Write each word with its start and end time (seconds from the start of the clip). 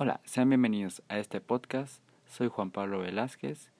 Hola, 0.00 0.20
sean 0.22 0.48
bienvenidos 0.48 1.02
a 1.08 1.18
este 1.18 1.40
podcast. 1.40 2.04
Soy 2.24 2.46
Juan 2.46 2.70
Pablo 2.70 3.00
Velázquez 3.00 3.72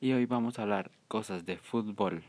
y 0.00 0.12
hoy 0.12 0.24
vamos 0.24 0.56
a 0.56 0.62
hablar 0.62 0.92
cosas 1.08 1.44
de 1.44 1.56
fútbol. 1.58 2.22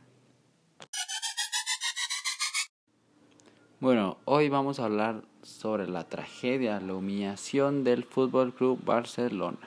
Bueno, 3.79 4.18
hoy 4.26 4.49
vamos 4.49 4.79
a 4.79 4.86
hablar 4.86 5.26
sobre 5.44 5.88
la 5.88 6.05
tragedia, 6.05 6.79
la 6.79 6.96
humillación 6.96 7.83
del 7.83 8.03
Fútbol 8.03 8.51
Club 8.51 8.83
Barcelona. 8.83 9.59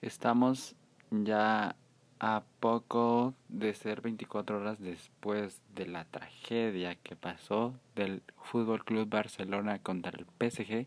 Estamos 0.00 0.74
ya 1.12 1.76
a 2.24 2.44
poco 2.60 3.34
de 3.48 3.74
ser 3.74 4.00
24 4.00 4.60
horas 4.60 4.78
después 4.78 5.60
de 5.74 5.86
la 5.86 6.04
tragedia 6.04 6.94
que 6.94 7.16
pasó 7.16 7.74
del 7.96 8.22
Fútbol 8.40 8.84
Club 8.84 9.08
Barcelona 9.08 9.80
contra 9.80 10.12
el 10.16 10.26
PSG 10.38 10.86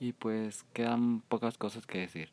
y 0.00 0.12
pues 0.12 0.64
quedan 0.74 1.22
pocas 1.22 1.56
cosas 1.56 1.86
que 1.86 2.00
decir. 2.00 2.30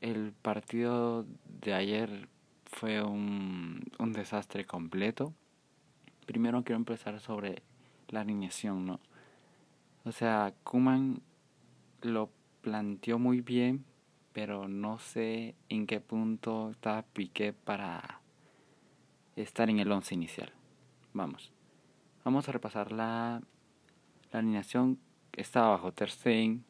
El 0.00 0.32
partido 0.40 1.26
de 1.60 1.74
ayer 1.74 2.28
fue 2.66 3.02
un, 3.02 3.82
un 3.98 4.12
desastre 4.12 4.64
completo. 4.64 5.34
Primero 6.26 6.62
quiero 6.62 6.76
empezar 6.76 7.18
sobre 7.18 7.64
la 8.06 8.20
alineación, 8.20 8.86
¿no? 8.86 9.00
O 10.04 10.12
sea, 10.12 10.54
Kuman 10.62 11.22
lo 12.02 12.30
planteó 12.60 13.18
muy 13.18 13.40
bien, 13.40 13.84
pero 14.32 14.68
no 14.68 14.98
sé 14.98 15.54
en 15.68 15.86
qué 15.86 16.00
punto 16.00 16.70
estaba 16.70 17.02
Piqué 17.02 17.52
para 17.52 18.20
estar 19.36 19.68
en 19.70 19.78
el 19.78 19.90
once 19.90 20.14
inicial. 20.14 20.52
Vamos. 21.12 21.52
Vamos 22.24 22.48
a 22.48 22.52
repasar 22.52 22.92
la, 22.92 23.42
alineación. 24.32 24.98
Estaba 25.32 25.70
bajo 25.70 25.92
Terstein 25.92 26.64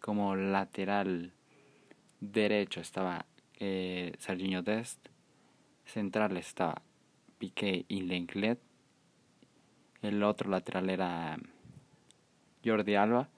como 0.00 0.36
lateral 0.36 1.32
derecho 2.20 2.80
estaba 2.80 3.26
eh, 3.58 4.12
Serginho 4.18 4.62
Dest. 4.62 5.08
Central 5.84 6.36
estaba 6.36 6.82
Piqué 7.38 7.84
y 7.88 8.02
Lenglet. 8.02 8.60
El 10.02 10.22
otro 10.22 10.48
lateral 10.50 10.90
era 10.90 11.38
Jordi 12.64 12.94
Alba. 12.94 13.28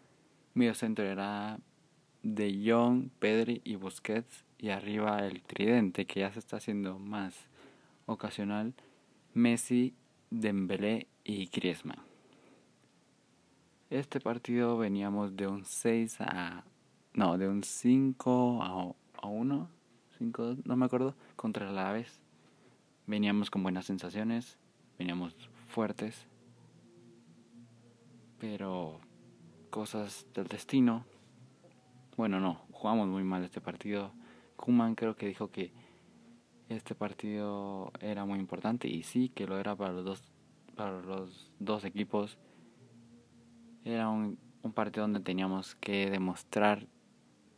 Medio 0.55 0.75
centro 0.75 1.05
era 1.05 1.59
de 2.23 2.63
Jong, 2.65 3.11
Pedri 3.19 3.61
y 3.65 3.77
Busquets 3.77 4.45
y 4.59 4.71
arriba 4.71 5.27
el 5.27 5.43
tridente 5.43 6.07
que 6.07 6.21
ya 6.21 6.33
se 6.33 6.39
está 6.39 6.57
haciendo 6.57 6.99
más 6.99 7.35
ocasional, 8.07 8.75
Messi, 9.35 9.95
Dembélé 10.31 11.09
y 11.25 11.47
Griezmann. 11.47 11.99
Este 13.91 14.21
partido 14.21 14.79
veníamos 14.79 15.37
de 15.37 15.47
un 15.47 15.65
6 15.65 16.21
a 16.21 16.65
no, 17.15 17.37
de 17.37 17.47
un 17.47 17.63
5 17.63 18.63
a, 18.63 18.95
a 19.21 19.27
1, 19.27 19.69
5, 20.19 20.57
no 20.65 20.77
me 20.77 20.87
acuerdo, 20.87 21.15
contra 21.37 21.71
la 21.71 21.91
Aves. 21.91 22.21
Veníamos 23.07 23.51
con 23.51 23.63
buenas 23.63 23.85
sensaciones, 23.85 24.57
veníamos 24.99 25.37
fuertes, 25.69 26.27
pero 28.39 29.01
cosas 29.71 30.27
del 30.35 30.47
destino 30.47 31.05
bueno, 32.17 32.41
no, 32.41 32.61
jugamos 32.73 33.09
muy 33.09 33.25
mal 33.25 33.43
este 33.45 33.61
partido. 33.61 34.13
Kuman 34.57 34.95
creo 34.95 35.17
que 35.17 35.27
dijo 35.27 35.51
que 35.51 35.73
este 36.69 36.95
partido 36.95 37.93
era 38.01 38.25
muy 38.25 38.39
importante 38.39 38.89
y 38.89 39.03
sí 39.03 39.29
que 39.29 39.47
lo 39.47 39.59
era 39.59 39.75
para 39.75 39.93
los 39.93 40.05
dos, 40.05 40.23
para 40.77 41.01
los 41.01 41.51
dos 41.59 41.85
equipos. 41.85 42.39
Era 43.85 44.09
un, 44.09 44.39
partido 44.75 45.03
donde 45.05 45.21
teníamos 45.21 45.75
que 45.77 46.09
demostrar 46.11 46.87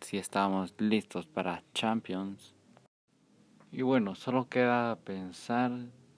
si 0.01 0.19
estábamos 0.19 0.75
listos 0.79 1.27
para 1.27 1.63
Champions. 1.75 2.55
Y 3.73 3.83
bueno, 3.83 4.15
solo 4.15 4.49
queda 4.49 4.97
pensar 4.97 5.73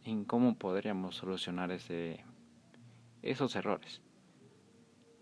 en 0.05 0.25
cómo 0.25 0.57
podríamos 0.57 1.17
solucionar 1.17 1.73
ese, 1.73 2.25
esos 3.23 3.57
errores. 3.57 4.03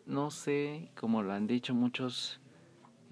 No 0.04 0.30
sé, 0.30 0.90
como 1.00 1.22
lo 1.22 1.32
han 1.32 1.46
dicho 1.46 1.74
muchos, 1.74 2.40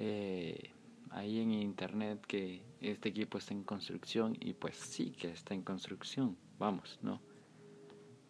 eh, 0.05 0.73
ahí 1.11 1.39
en 1.39 1.53
internet 1.53 2.27
que 2.27 2.61
este 2.81 3.11
equipo 3.11 3.39
está 3.39 3.55
en 3.55 3.63
construcción 3.63 4.37
y 4.41 4.53
pues 4.55 4.77
sí 4.77 5.13
que 5.13 5.31
está 5.31 5.55
en 5.55 5.63
construcción, 5.63 6.37
vamos, 6.59 6.99
¿no? 7.03 7.21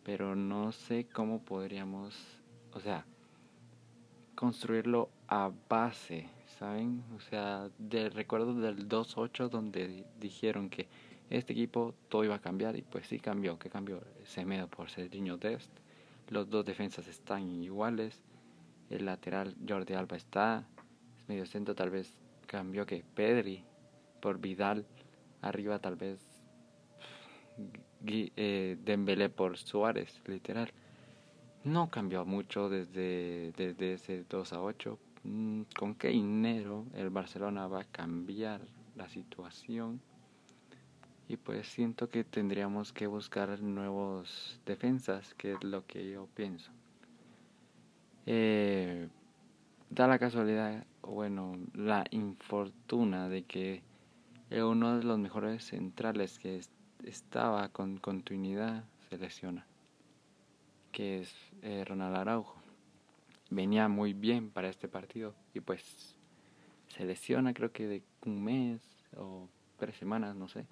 Pero 0.05 0.37
no 0.37 0.72
sé 0.72 1.06
cómo 1.11 1.43
podríamos, 1.43 2.15
o 2.75 2.81
sea, 2.81 3.06
construirlo 4.34 5.09
a 5.28 5.50
base, 5.66 6.28
¿saben? 6.59 7.03
O 7.16 7.21
sea, 7.21 7.71
de 7.78 8.11
recuerdo 8.11 8.53
del 8.53 8.87
2-8 8.87 9.49
donde 9.49 10.05
dijeron 10.21 10.69
que 10.69 10.88
este 11.31 11.55
equipo 11.55 11.94
todo 12.11 12.22
iba 12.22 12.34
a 12.34 12.43
cambiar 12.43 12.77
y 12.77 12.82
pues 12.82 13.06
sí 13.06 13.19
cambió, 13.19 13.59
¿qué 13.59 13.71
cambió? 13.71 14.03
Semedo 14.25 14.69
por 14.69 14.91
Serginho 14.91 15.38
Dest, 15.38 15.71
los 16.28 16.50
dos 16.50 16.66
defensas 16.66 17.09
están 17.09 17.49
iguales, 17.62 18.21
el 18.91 19.06
lateral 19.06 19.56
Jordi 19.66 19.94
Alba 19.94 20.19
está, 20.19 20.66
medio 21.32 21.47
centro 21.47 21.75
tal 21.75 21.88
vez 21.88 22.15
cambió 22.47 22.84
que 22.84 23.03
Pedri 23.15 23.65
por 24.20 24.38
Vidal, 24.38 24.84
arriba 25.41 25.78
tal 25.78 25.97
vez 25.97 26.20
eh, 28.04 28.76
Dembélé 28.84 29.31
por 29.31 29.56
Suárez, 29.56 30.20
literal. 30.26 30.70
No 31.65 31.88
cambió 31.88 32.26
mucho 32.26 32.69
desde, 32.69 33.53
desde 33.56 33.94
ese 33.94 34.25
2 34.28 34.53
a 34.53 34.62
8. 34.62 34.98
Mm, 35.25 35.62
¿Con 35.75 35.94
qué 35.94 36.09
dinero 36.09 36.84
el 36.94 37.09
Barcelona 37.09 37.66
va 37.66 37.81
a 37.81 37.84
cambiar 37.84 38.60
la 38.94 39.09
situación? 39.09 40.03
Y 41.28 41.38
pues 41.38 41.66
siento 41.66 42.10
que 42.10 42.25
tendríamos 42.25 42.93
que 42.93 43.06
buscar 43.06 43.59
nuevos 43.62 44.60
defensas, 44.66 45.32
que 45.34 45.53
es 45.53 45.64
lo 45.64 45.87
que 45.87 46.10
yo 46.10 46.28
pienso. 46.34 46.70
Eh, 48.26 49.09
da 49.88 50.06
la 50.06 50.19
casualidad, 50.19 50.84
bueno, 51.02 51.56
la 51.74 52.04
infortuna 52.10 53.28
de 53.28 53.44
que 53.44 53.82
uno 54.50 54.98
de 54.98 55.04
los 55.04 55.18
mejores 55.18 55.64
centrales 55.64 56.38
que 56.38 56.60
estaba 57.04 57.68
con 57.70 57.98
continuidad 57.98 58.84
se 59.08 59.18
lesiona, 59.18 59.66
que 60.92 61.20
es 61.20 61.34
eh, 61.62 61.84
Ronald 61.86 62.16
Araujo. 62.16 62.56
Venía 63.50 63.88
muy 63.88 64.12
bien 64.12 64.50
para 64.50 64.68
este 64.68 64.88
partido 64.88 65.34
y 65.54 65.60
pues 65.60 66.16
se 66.88 67.04
lesiona 67.04 67.54
creo 67.54 67.72
que 67.72 67.86
de 67.86 68.02
un 68.26 68.42
mes 68.42 68.82
o 69.16 69.48
tres 69.78 69.96
semanas, 69.96 70.36
no 70.36 70.48
sé. 70.48 70.66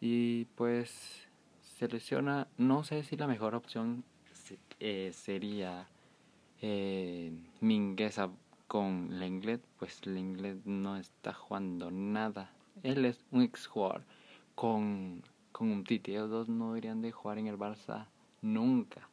Y 0.00 0.46
pues 0.56 1.28
se 1.60 1.88
lesiona, 1.88 2.48
no 2.58 2.84
sé 2.84 3.04
si 3.04 3.16
la 3.16 3.26
mejor 3.26 3.54
opción 3.54 4.04
eh, 4.80 5.10
sería 5.12 5.88
eh, 6.60 7.32
Mingueza 7.60 8.30
con 8.72 9.18
Lenglet, 9.20 9.60
pues 9.78 10.06
Lenglet 10.06 10.64
no 10.64 10.96
está 10.96 11.34
jugando 11.34 11.90
nada. 11.90 12.50
Él 12.82 13.04
es 13.04 13.22
un 13.30 13.42
ex 13.42 13.66
jugador 13.66 14.02
con, 14.54 15.22
con 15.52 15.70
un 15.70 15.84
Titi. 15.84 16.12
Ellos 16.12 16.30
dos 16.30 16.48
no 16.48 16.68
deberían 16.68 17.02
de 17.02 17.12
jugar 17.12 17.36
en 17.36 17.48
el 17.48 17.58
Barça 17.58 18.06
nunca. 18.40 19.10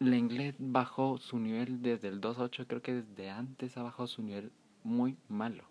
Lenglet 0.00 0.56
bajó 0.58 1.18
su 1.18 1.38
nivel 1.38 1.80
desde 1.80 2.08
el 2.08 2.20
2-8, 2.20 2.66
creo 2.66 2.82
que 2.82 2.94
desde 3.02 3.30
antes 3.30 3.76
ha 3.76 3.84
bajado 3.84 4.08
su 4.08 4.20
nivel 4.20 4.50
muy 4.82 5.16
malo. 5.28 5.62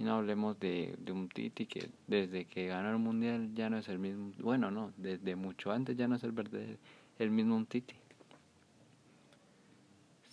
Y 0.00 0.02
no 0.02 0.16
hablemos 0.16 0.58
de, 0.58 0.96
de 0.98 1.12
un 1.12 1.28
Titi 1.28 1.66
que 1.66 1.90
desde 2.08 2.46
que 2.46 2.66
ganó 2.66 2.90
el 2.90 2.98
Mundial 2.98 3.54
ya 3.54 3.70
no 3.70 3.78
es 3.78 3.88
el 3.88 4.00
mismo. 4.00 4.32
Bueno, 4.40 4.72
no, 4.72 4.92
desde 4.96 5.36
mucho 5.36 5.70
antes 5.70 5.96
ya 5.96 6.08
no 6.08 6.16
es 6.16 6.24
el, 6.24 6.34
el 7.20 7.30
mismo 7.30 7.64
Titi 7.66 7.94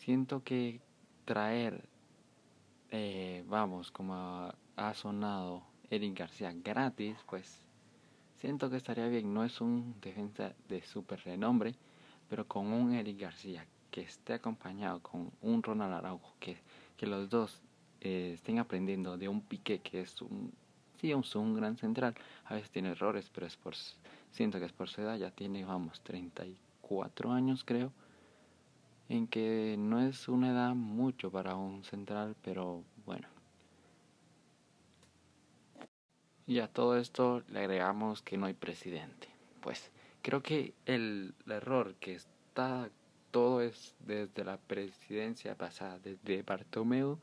siento 0.04 0.44
que 0.44 0.82
traer, 1.26 1.84
eh, 2.92 3.44
vamos, 3.48 3.92
como 3.92 4.54
ha, 4.76 4.94
sonado 4.94 5.64
Eric 5.90 6.20
García 6.20 6.54
gratis, 6.54 7.18
pues 7.30 7.62
siento 8.38 8.70
que 8.70 8.78
estaría 8.78 9.08
bien. 9.08 9.34
No 9.34 9.44
es 9.44 9.62
un 9.62 9.96
defensa 10.02 10.54
de 10.68 10.82
super 10.82 11.20
renombre, 11.24 11.76
pero 12.30 12.48
con 12.48 12.68
un 12.68 12.94
Eric 12.94 13.20
García 13.22 13.66
que 13.92 14.02
esté 14.02 14.34
acompañado 14.34 15.02
con 15.02 15.32
un 15.42 15.62
Ronald 15.62 15.94
Araujo, 15.94 16.34
que, 16.40 16.58
que 16.98 17.06
los 17.06 17.30
dos 17.30 17.62
eh, 18.02 18.32
estén 18.34 18.60
aprendiendo 18.60 19.18
de 19.18 19.28
un 19.30 19.42
Piqué 19.42 19.80
que 19.80 20.02
es 20.02 20.22
un, 20.22 20.52
sí, 21.00 21.12
es 21.12 21.36
un 21.36 21.54
gran 21.56 21.78
central. 21.78 22.16
A 22.46 22.56
veces 22.56 22.72
tiene 22.72 22.90
errores, 22.90 23.30
pero 23.34 23.46
es 23.46 23.56
por, 23.56 23.76
siento 24.32 24.60
que 24.60 24.66
es 24.66 24.74
por 24.74 24.90
su 24.90 25.02
edad, 25.02 25.18
ya 25.18 25.32
tiene, 25.32 25.64
vamos, 25.64 26.02
34 26.02 27.32
años 27.32 27.64
creo 27.64 27.92
en 29.10 29.28
que 29.28 29.76
no 29.78 30.02
es 30.02 30.28
una 30.28 30.52
edad 30.52 30.76
mucho 30.76 31.32
para 31.32 31.56
un 31.56 31.84
central, 31.84 32.36
pero 32.42 32.84
bueno. 33.06 33.28
Y 36.46 36.60
a 36.60 36.68
todo 36.68 36.98
esto 36.98 37.44
le 37.50 37.60
agregamos 37.60 38.22
que 38.22 38.38
no 38.38 38.46
hay 38.46 38.54
presidente. 38.54 39.28
Pues 39.62 39.92
creo 40.22 40.42
que 40.42 40.74
el 40.86 41.34
error 41.48 41.96
que 41.96 42.16
está 42.16 42.90
pues 43.32 43.96
desde 44.00 44.44
la 44.44 44.58
presidencia 44.58 45.56
pasada, 45.56 45.98
desde 46.00 46.44
Bartomeu 46.44 47.18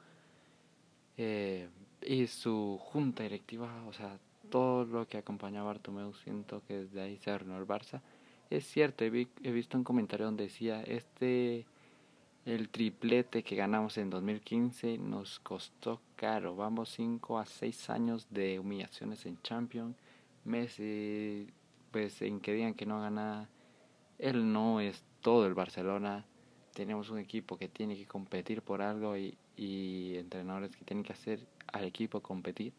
eh, 1.17 1.69
y 2.03 2.27
su 2.27 2.79
junta 2.81 3.23
directiva, 3.23 3.85
o 3.87 3.93
sea, 3.93 4.19
todo 4.51 4.85
lo 4.85 5.07
que 5.07 5.19
acompañaba 5.19 5.71
a 5.71 5.75
Bartomeu, 5.75 6.13
siento 6.15 6.63
que 6.67 6.79
desde 6.79 7.01
ahí 7.01 7.17
se 7.19 7.31
arruinó 7.31 7.59
el 7.59 7.67
Barça. 7.67 8.01
Es 8.51 8.67
cierto, 8.67 9.05
he, 9.05 9.29
he 9.45 9.53
visto 9.53 9.79
un 9.79 9.85
comentario 9.85 10.27
donde 10.27 10.45
decía, 10.45 10.83
este, 10.83 11.67
el 12.45 12.69
triplete 12.69 13.43
que 13.43 13.57
ganamos 13.57 13.99
en 13.99 14.11
2015 14.11 14.99
nos 14.99 15.41
costó 15.41 16.01
caro, 16.17 16.57
vamos 16.57 16.91
5 16.91 17.39
a 17.39 17.47
6 17.47 17.91
años 17.91 18.27
de 18.31 18.59
humillaciones 18.59 19.27
en 19.27 19.41
Champions, 19.43 19.97
Messi, 20.45 21.49
pues 21.91 22.23
en 22.23 22.41
que 22.41 22.53
digan 22.53 22.75
que 22.75 22.87
no 22.87 23.01
gana, 23.01 23.49
él 24.19 24.53
no 24.53 24.81
es 24.81 25.05
todo 25.21 25.47
el 25.47 25.55
Barcelona, 25.55 26.25
tenemos 26.73 27.11
un 27.11 27.19
equipo 27.19 27.59
que 27.59 27.69
tiene 27.69 27.97
que 27.97 28.07
competir 28.07 28.63
por 28.63 28.81
algo 28.81 29.17
y, 29.17 29.37
y 29.57 30.17
entrenadores 30.17 30.75
que 30.75 30.85
tienen 30.85 31.05
que 31.05 31.13
hacer 31.13 31.47
al 31.73 31.85
equipo 31.85 32.21
competir 32.21 32.73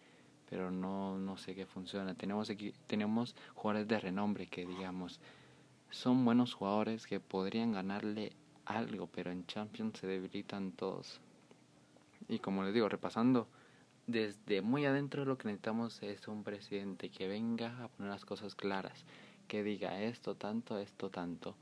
pero 0.52 0.70
no, 0.70 1.18
no 1.18 1.38
sé 1.38 1.56
qué 1.56 1.66
funciona. 1.66 2.14
Tenemos, 2.14 2.52
tenemos 2.86 3.38
jugadores 3.56 3.88
de 3.88 3.98
renombre 4.02 4.48
que, 4.48 4.66
digamos, 4.66 5.22
son 5.90 6.26
buenos 6.26 6.54
jugadores 6.54 7.08
que 7.08 7.22
podrían 7.22 7.72
ganarle 7.72 8.34
algo, 8.78 9.08
pero 9.08 9.32
en 9.32 9.46
Champions 9.46 10.00
se 10.00 10.08
debilitan 10.08 10.72
todos. 10.72 11.20
Y 12.28 12.40
como 12.40 12.64
les 12.64 12.74
digo, 12.74 12.90
repasando, 12.90 13.48
desde 14.08 14.62
muy 14.62 14.86
adentro 14.86 15.26
lo 15.26 15.38
que 15.38 15.48
necesitamos 15.48 16.02
es 16.04 16.28
un 16.28 16.44
presidente 16.44 17.10
que 17.10 17.28
venga 17.28 17.84
a 17.84 17.88
poner 17.88 18.12
las 18.12 18.26
cosas 18.26 18.56
claras, 18.56 19.06
que 19.48 19.64
diga 19.64 20.02
esto 20.02 20.36
tanto, 20.36 20.78
esto 20.78 21.10
tanto. 21.10 21.56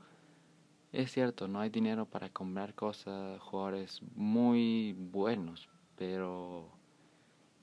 Es 0.92 1.12
cierto, 1.12 1.46
no 1.46 1.60
hay 1.60 1.70
dinero 1.70 2.06
para 2.06 2.30
comprar 2.30 2.74
cosas, 2.74 3.40
jugadores 3.40 4.02
muy 4.16 4.92
buenos, 4.92 5.68
pero 5.96 6.68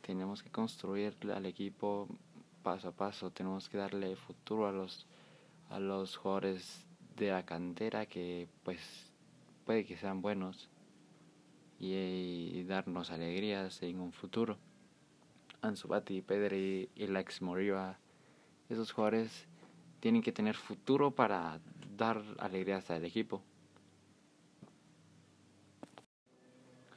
tenemos 0.01 0.41
que 0.43 0.49
construir 0.49 1.15
al 1.35 1.45
equipo 1.45 2.07
paso 2.63 2.89
a 2.89 2.91
paso, 2.91 3.31
tenemos 3.31 3.67
que 3.67 3.77
darle 3.77 4.15
futuro 4.15 4.67
a 4.67 4.71
los 4.71 5.07
a 5.69 5.79
los 5.79 6.15
jugadores 6.15 6.85
de 7.15 7.31
la 7.31 7.45
cantera 7.45 8.05
que 8.05 8.47
pues 8.63 9.06
puede 9.67 9.83
que 9.83 9.97
sean 9.97 10.21
buenos 10.21 10.69
y, 11.77 12.63
darnos 12.63 13.11
alegrías 13.11 13.83
en 13.83 13.99
un 13.99 14.13
futuro. 14.13 14.57
Ansu 15.61 15.89
Fati, 15.89 16.21
Pedri 16.21 16.89
y 16.95 17.07
Lex 17.07 17.41
Moriba, 17.41 17.99
esos 18.69 18.93
jugadores 18.93 19.45
tienen 19.99 20.21
que 20.21 20.31
tener 20.31 20.55
futuro 20.55 21.11
para 21.11 21.59
dar 21.97 22.23
alegrías 22.39 22.89
al 22.91 23.03
equipo. 23.03 23.43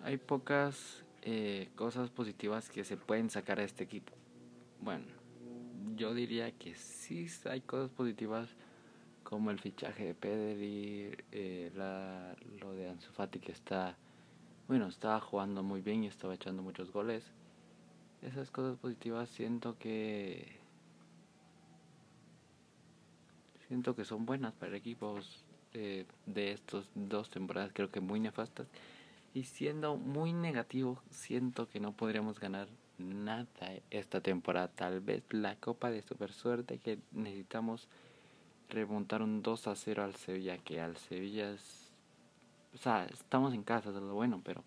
Hay 0.04 0.16
pocas 0.16 1.04
eh, 1.22 1.70
cosas 1.74 2.08
positivas 2.10 2.70
que 2.70 2.84
se 2.84 2.96
pueden 2.96 3.30
sacar 3.30 3.58
a 3.58 3.64
este 3.64 3.82
equipo. 3.82 4.12
Bueno, 4.80 5.06
yo 5.96 6.14
diría 6.14 6.52
que 6.52 6.76
sí 6.76 7.26
hay 7.50 7.62
cosas 7.62 7.90
positivas 7.90 8.54
como 9.30 9.50
el 9.50 9.60
fichaje 9.60 10.06
de 10.06 10.14
Pedri, 10.14 11.16
eh, 11.32 11.70
la, 11.74 12.34
lo 12.60 12.74
de 12.74 12.90
Ansu 12.90 13.12
Fati 13.12 13.38
que 13.38 13.52
está, 13.52 13.96
bueno, 14.68 14.88
estaba 14.88 15.20
jugando 15.20 15.62
muy 15.62 15.80
bien 15.80 16.04
y 16.04 16.08
estaba 16.08 16.34
echando 16.34 16.62
muchos 16.62 16.92
goles. 16.92 17.24
Esas 18.20 18.50
cosas 18.50 18.76
positivas 18.76 19.30
siento 19.30 19.78
que 19.78 20.58
siento 23.68 23.94
que 23.94 24.04
son 24.04 24.26
buenas 24.26 24.52
para 24.52 24.76
equipos 24.76 25.44
de 25.72 26.50
estos 26.50 26.90
dos 26.96 27.30
temporadas 27.30 27.70
creo 27.72 27.92
que 27.92 28.00
muy 28.00 28.18
nefastas 28.18 28.66
y 29.32 29.44
siendo 29.44 29.96
muy 29.96 30.32
negativo, 30.32 31.00
siento 31.10 31.68
que 31.68 31.78
no 31.78 31.92
podríamos 31.92 32.40
ganar 32.40 32.66
nada 32.98 33.46
esta 33.90 34.20
temporada. 34.20 34.68
Tal 34.68 35.00
vez 35.00 35.22
la 35.30 35.56
Copa 35.56 35.90
de 35.90 36.02
Super 36.02 36.32
Suerte 36.32 36.78
que 36.78 36.98
necesitamos 37.12 37.88
remontar 38.70 39.22
un 39.22 39.42
2 39.42 39.66
a 39.66 39.74
0 39.74 40.04
al 40.04 40.14
Sevilla, 40.14 40.58
que 40.58 40.80
al 40.80 40.96
Sevilla 40.96 41.52
es... 41.52 41.92
O 42.74 42.78
sea, 42.78 43.04
estamos 43.06 43.52
en 43.52 43.62
casa, 43.62 43.90
es 43.90 43.96
lo 43.96 44.14
bueno, 44.14 44.40
pero 44.44 44.62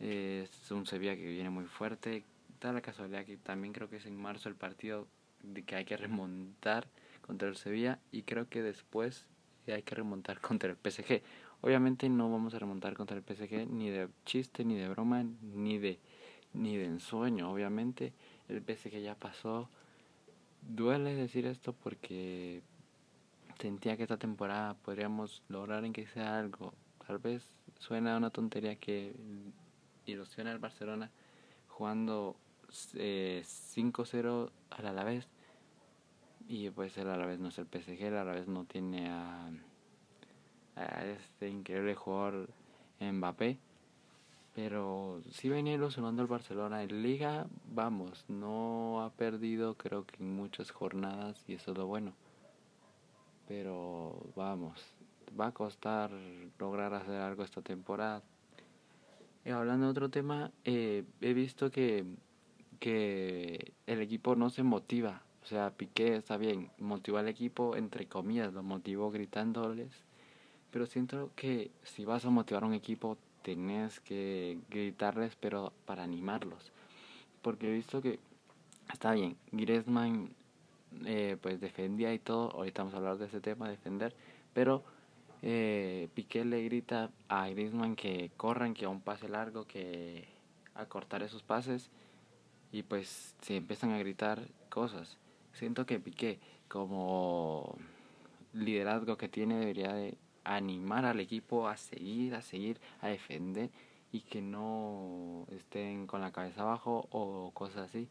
es 0.00 0.70
un 0.70 0.86
Sevilla 0.86 1.14
que 1.14 1.28
viene 1.28 1.50
muy 1.50 1.66
fuerte. 1.66 2.24
Da 2.60 2.72
la 2.72 2.80
casualidad 2.80 3.24
que 3.24 3.36
también 3.36 3.72
creo 3.72 3.88
que 3.88 3.96
es 3.96 4.06
en 4.06 4.16
marzo 4.16 4.48
el 4.48 4.54
partido 4.54 5.06
de 5.42 5.62
que 5.62 5.76
hay 5.76 5.84
que 5.84 5.96
remontar 5.96 6.88
contra 7.20 7.48
el 7.48 7.56
Sevilla 7.56 7.98
y 8.10 8.22
creo 8.22 8.48
que 8.48 8.62
después 8.62 9.26
hay 9.66 9.82
que 9.82 9.94
remontar 9.94 10.40
contra 10.40 10.70
el 10.70 10.76
PSG. 10.76 11.22
Obviamente 11.60 12.08
no 12.08 12.30
vamos 12.30 12.54
a 12.54 12.58
remontar 12.58 12.94
contra 12.94 13.16
el 13.16 13.22
PSG 13.22 13.68
ni 13.70 13.90
de 13.90 14.08
chiste, 14.24 14.64
ni 14.64 14.76
de 14.76 14.88
broma, 14.88 15.24
ni 15.42 15.78
de 15.78 15.98
ni 16.54 16.76
de 16.76 16.84
ensueño. 16.84 17.50
Obviamente 17.50 18.12
el 18.48 18.62
PSG 18.62 19.00
ya 19.00 19.14
pasó. 19.14 19.68
Duele 20.62 21.14
decir 21.14 21.46
esto 21.46 21.72
porque 21.72 22.62
sentía 23.62 23.96
que 23.96 24.02
esta 24.02 24.18
temporada 24.18 24.74
podríamos 24.74 25.42
lograr 25.48 25.84
en 25.84 25.92
que 25.92 26.06
sea 26.06 26.38
algo. 26.38 26.74
Tal 27.06 27.18
vez 27.18 27.42
suena 27.78 28.16
una 28.16 28.30
tontería 28.30 28.76
que 28.76 29.14
ilusiona 30.04 30.50
al 30.50 30.58
Barcelona 30.58 31.10
jugando 31.68 32.36
eh, 32.94 33.42
5-0 33.44 34.50
al 34.70 34.86
Alavés 34.86 35.28
y 36.48 36.70
pues 36.70 36.98
el 36.98 37.08
Alavés 37.08 37.38
no 37.38 37.48
es 37.48 37.58
el 37.58 37.66
PSG, 37.66 38.02
el 38.02 38.16
Alavés 38.16 38.48
no 38.48 38.64
tiene 38.64 39.08
a 39.08 39.50
a 40.76 41.04
este 41.04 41.48
increíble 41.48 41.94
jugador 41.94 42.48
Mbappé. 43.00 43.58
Pero 44.54 45.22
si 45.30 45.48
venía 45.48 45.74
ilusionando 45.74 46.20
el 46.20 46.28
Barcelona 46.28 46.82
en 46.82 47.02
Liga, 47.02 47.46
vamos, 47.72 48.24
no 48.28 49.02
ha 49.02 49.10
perdido 49.10 49.74
creo 49.76 50.04
que 50.04 50.22
en 50.22 50.36
muchas 50.36 50.70
jornadas 50.70 51.42
y 51.48 51.54
eso 51.54 51.72
es 51.72 51.78
lo 51.78 51.86
bueno. 51.86 52.12
Pero 53.48 54.26
vamos, 54.36 54.80
va 55.38 55.48
a 55.48 55.52
costar 55.52 56.10
lograr 56.58 56.94
hacer 56.94 57.20
algo 57.20 57.42
esta 57.42 57.62
temporada. 57.62 58.22
Y 59.44 59.50
hablando 59.50 59.86
de 59.86 59.90
otro 59.90 60.08
tema, 60.08 60.52
eh, 60.64 61.04
he 61.20 61.34
visto 61.34 61.70
que, 61.70 62.04
que 62.78 63.72
el 63.86 64.00
equipo 64.00 64.36
no 64.36 64.50
se 64.50 64.62
motiva. 64.62 65.22
O 65.42 65.46
sea, 65.46 65.70
Piqué 65.70 66.16
está 66.16 66.36
bien, 66.36 66.70
motivó 66.78 67.18
al 67.18 67.28
equipo, 67.28 67.74
entre 67.76 68.06
comillas, 68.06 68.52
lo 68.52 68.62
motivó 68.62 69.10
gritándoles 69.10 69.90
pero 70.72 70.86
siento 70.86 71.30
que 71.36 71.70
si 71.84 72.06
vas 72.06 72.24
a 72.24 72.30
motivar 72.30 72.64
a 72.64 72.66
un 72.66 72.72
equipo, 72.72 73.18
tenés 73.42 74.00
que 74.00 74.58
gritarles, 74.70 75.36
pero 75.36 75.72
para 75.84 76.02
animarlos. 76.02 76.72
Porque 77.42 77.68
he 77.68 77.74
visto 77.74 78.00
que 78.00 78.18
está 78.90 79.12
bien, 79.12 79.36
Griezmann 79.52 80.34
eh, 81.04 81.36
pues 81.40 81.60
defendía 81.60 82.12
y 82.14 82.18
todo, 82.18 82.50
ahorita 82.52 82.82
vamos 82.82 82.94
a 82.94 82.98
hablar 82.98 83.18
de 83.18 83.26
ese 83.26 83.40
tema, 83.40 83.68
defender, 83.68 84.14
pero 84.52 84.82
eh, 85.42 86.08
Piqué 86.14 86.44
le 86.44 86.62
grita 86.62 87.10
a 87.28 87.48
Griezmann 87.48 87.96
que 87.96 88.30
corran, 88.36 88.74
que 88.74 88.84
a 88.84 88.88
un 88.88 89.00
pase 89.00 89.28
largo, 89.28 89.66
que 89.66 90.28
a 90.74 90.86
cortar 90.86 91.22
esos 91.22 91.42
pases 91.42 91.90
y 92.70 92.82
pues 92.82 93.34
se 93.42 93.56
empiezan 93.56 93.90
a 93.90 93.98
gritar 93.98 94.48
cosas. 94.70 95.18
Siento 95.52 95.84
que 95.84 96.00
Piqué 96.00 96.38
como 96.68 97.76
liderazgo 98.52 99.16
que 99.16 99.28
tiene 99.28 99.58
debería 99.58 99.92
de 99.92 100.16
animar 100.44 101.04
al 101.04 101.20
equipo 101.20 101.68
a 101.68 101.76
seguir, 101.76 102.34
a 102.34 102.42
seguir, 102.42 102.80
a 103.00 103.08
defender 103.08 103.70
y 104.12 104.20
que 104.20 104.42
no 104.42 105.46
estén 105.50 106.06
con 106.06 106.20
la 106.20 106.32
cabeza 106.32 106.62
abajo 106.62 107.08
o 107.10 107.50
cosas 107.52 107.90
así. 107.90 108.08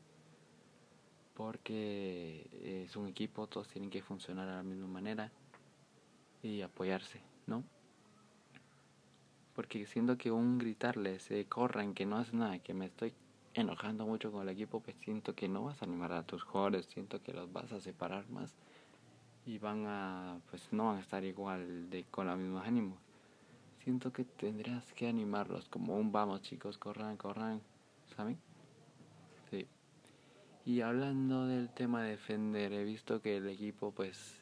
Porque 1.33 2.83
es 2.85 2.95
un 2.95 3.07
equipo, 3.07 3.47
todos 3.47 3.67
tienen 3.67 3.89
que 3.89 4.01
funcionar 4.01 4.47
de 4.47 4.55
la 4.55 4.63
misma 4.63 4.87
manera 4.87 5.31
y 6.43 6.61
apoyarse, 6.61 7.21
¿no? 7.47 7.63
Porque 9.55 9.85
siento 9.85 10.17
que 10.17 10.31
un 10.31 10.57
gritarles, 10.57 11.23
se 11.23 11.45
corran, 11.45 11.93
que 11.93 12.05
no 12.05 12.17
hace 12.17 12.35
nada, 12.35 12.59
que 12.59 12.73
me 12.73 12.85
estoy 12.85 13.13
enojando 13.53 14.05
mucho 14.05 14.31
con 14.31 14.43
el 14.43 14.49
equipo, 14.49 14.81
pues 14.81 14.95
siento 14.97 15.35
que 15.35 15.47
no 15.47 15.63
vas 15.63 15.81
a 15.81 15.85
animar 15.85 16.13
a 16.13 16.23
tus 16.23 16.43
jugadores, 16.43 16.85
siento 16.85 17.21
que 17.21 17.33
los 17.33 17.51
vas 17.51 17.71
a 17.71 17.81
separar 17.81 18.29
más 18.29 18.55
y 19.45 19.57
van 19.57 19.85
a 19.87 20.39
pues 20.49 20.71
no 20.71 20.87
van 20.87 20.97
a 20.97 21.01
estar 21.01 21.23
igual 21.23 21.89
de 21.89 22.03
con 22.05 22.27
los 22.27 22.37
mismos 22.37 22.65
ánimos 22.65 22.99
siento 23.83 24.13
que 24.13 24.23
tendrías 24.23 24.93
que 24.93 25.07
animarlos 25.07 25.67
como 25.69 25.95
un 25.95 26.11
vamos 26.11 26.41
chicos 26.41 26.77
corran 26.77 27.17
corran 27.17 27.61
saben 28.15 28.37
y 30.65 30.81
hablando 30.81 31.47
del 31.47 31.69
tema 31.69 32.03
de 32.03 32.11
defender 32.11 32.73
he 32.73 32.83
visto 32.83 33.21
que 33.21 33.37
el 33.37 33.49
equipo 33.49 33.91
pues 33.91 34.35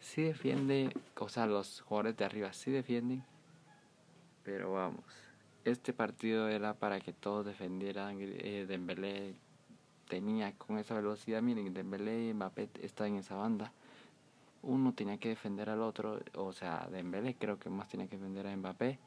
sí 0.00 0.22
defiende 0.22 0.94
o 1.16 1.28
sea 1.28 1.46
los 1.46 1.80
jugadores 1.82 2.16
de 2.16 2.24
arriba 2.24 2.52
sí 2.52 2.70
defienden. 2.70 3.24
Pero 4.44 4.72
vamos 4.72 5.04
este 5.64 5.92
partido 5.92 6.48
era 6.48 6.74
para 6.74 7.00
que 7.00 7.12
todos 7.12 7.46
defendieran. 7.46 8.18
Eh, 8.20 8.66
Dembélé 8.68 9.34
tenía 10.08 10.52
con 10.52 10.78
esa 10.78 10.94
velocidad 10.94 11.42
miren 11.42 11.72
Dembélé 11.72 12.28
y 12.28 12.34
Mbappé 12.34 12.68
están 12.82 13.08
en 13.08 13.16
esa 13.16 13.36
banda. 13.36 13.72
Uno 14.62 14.92
tenía 14.94 15.18
que 15.18 15.30
defender 15.30 15.70
al 15.70 15.82
otro, 15.82 16.20
o 16.34 16.52
sea, 16.52 16.88
Dembélé 16.90 17.34
creo 17.34 17.58
que 17.58 17.68
más 17.68 17.88
tenía 17.88 18.06
que 18.06 18.16
defender 18.16 18.46
a 18.46 18.56
Mbappé 18.56 18.98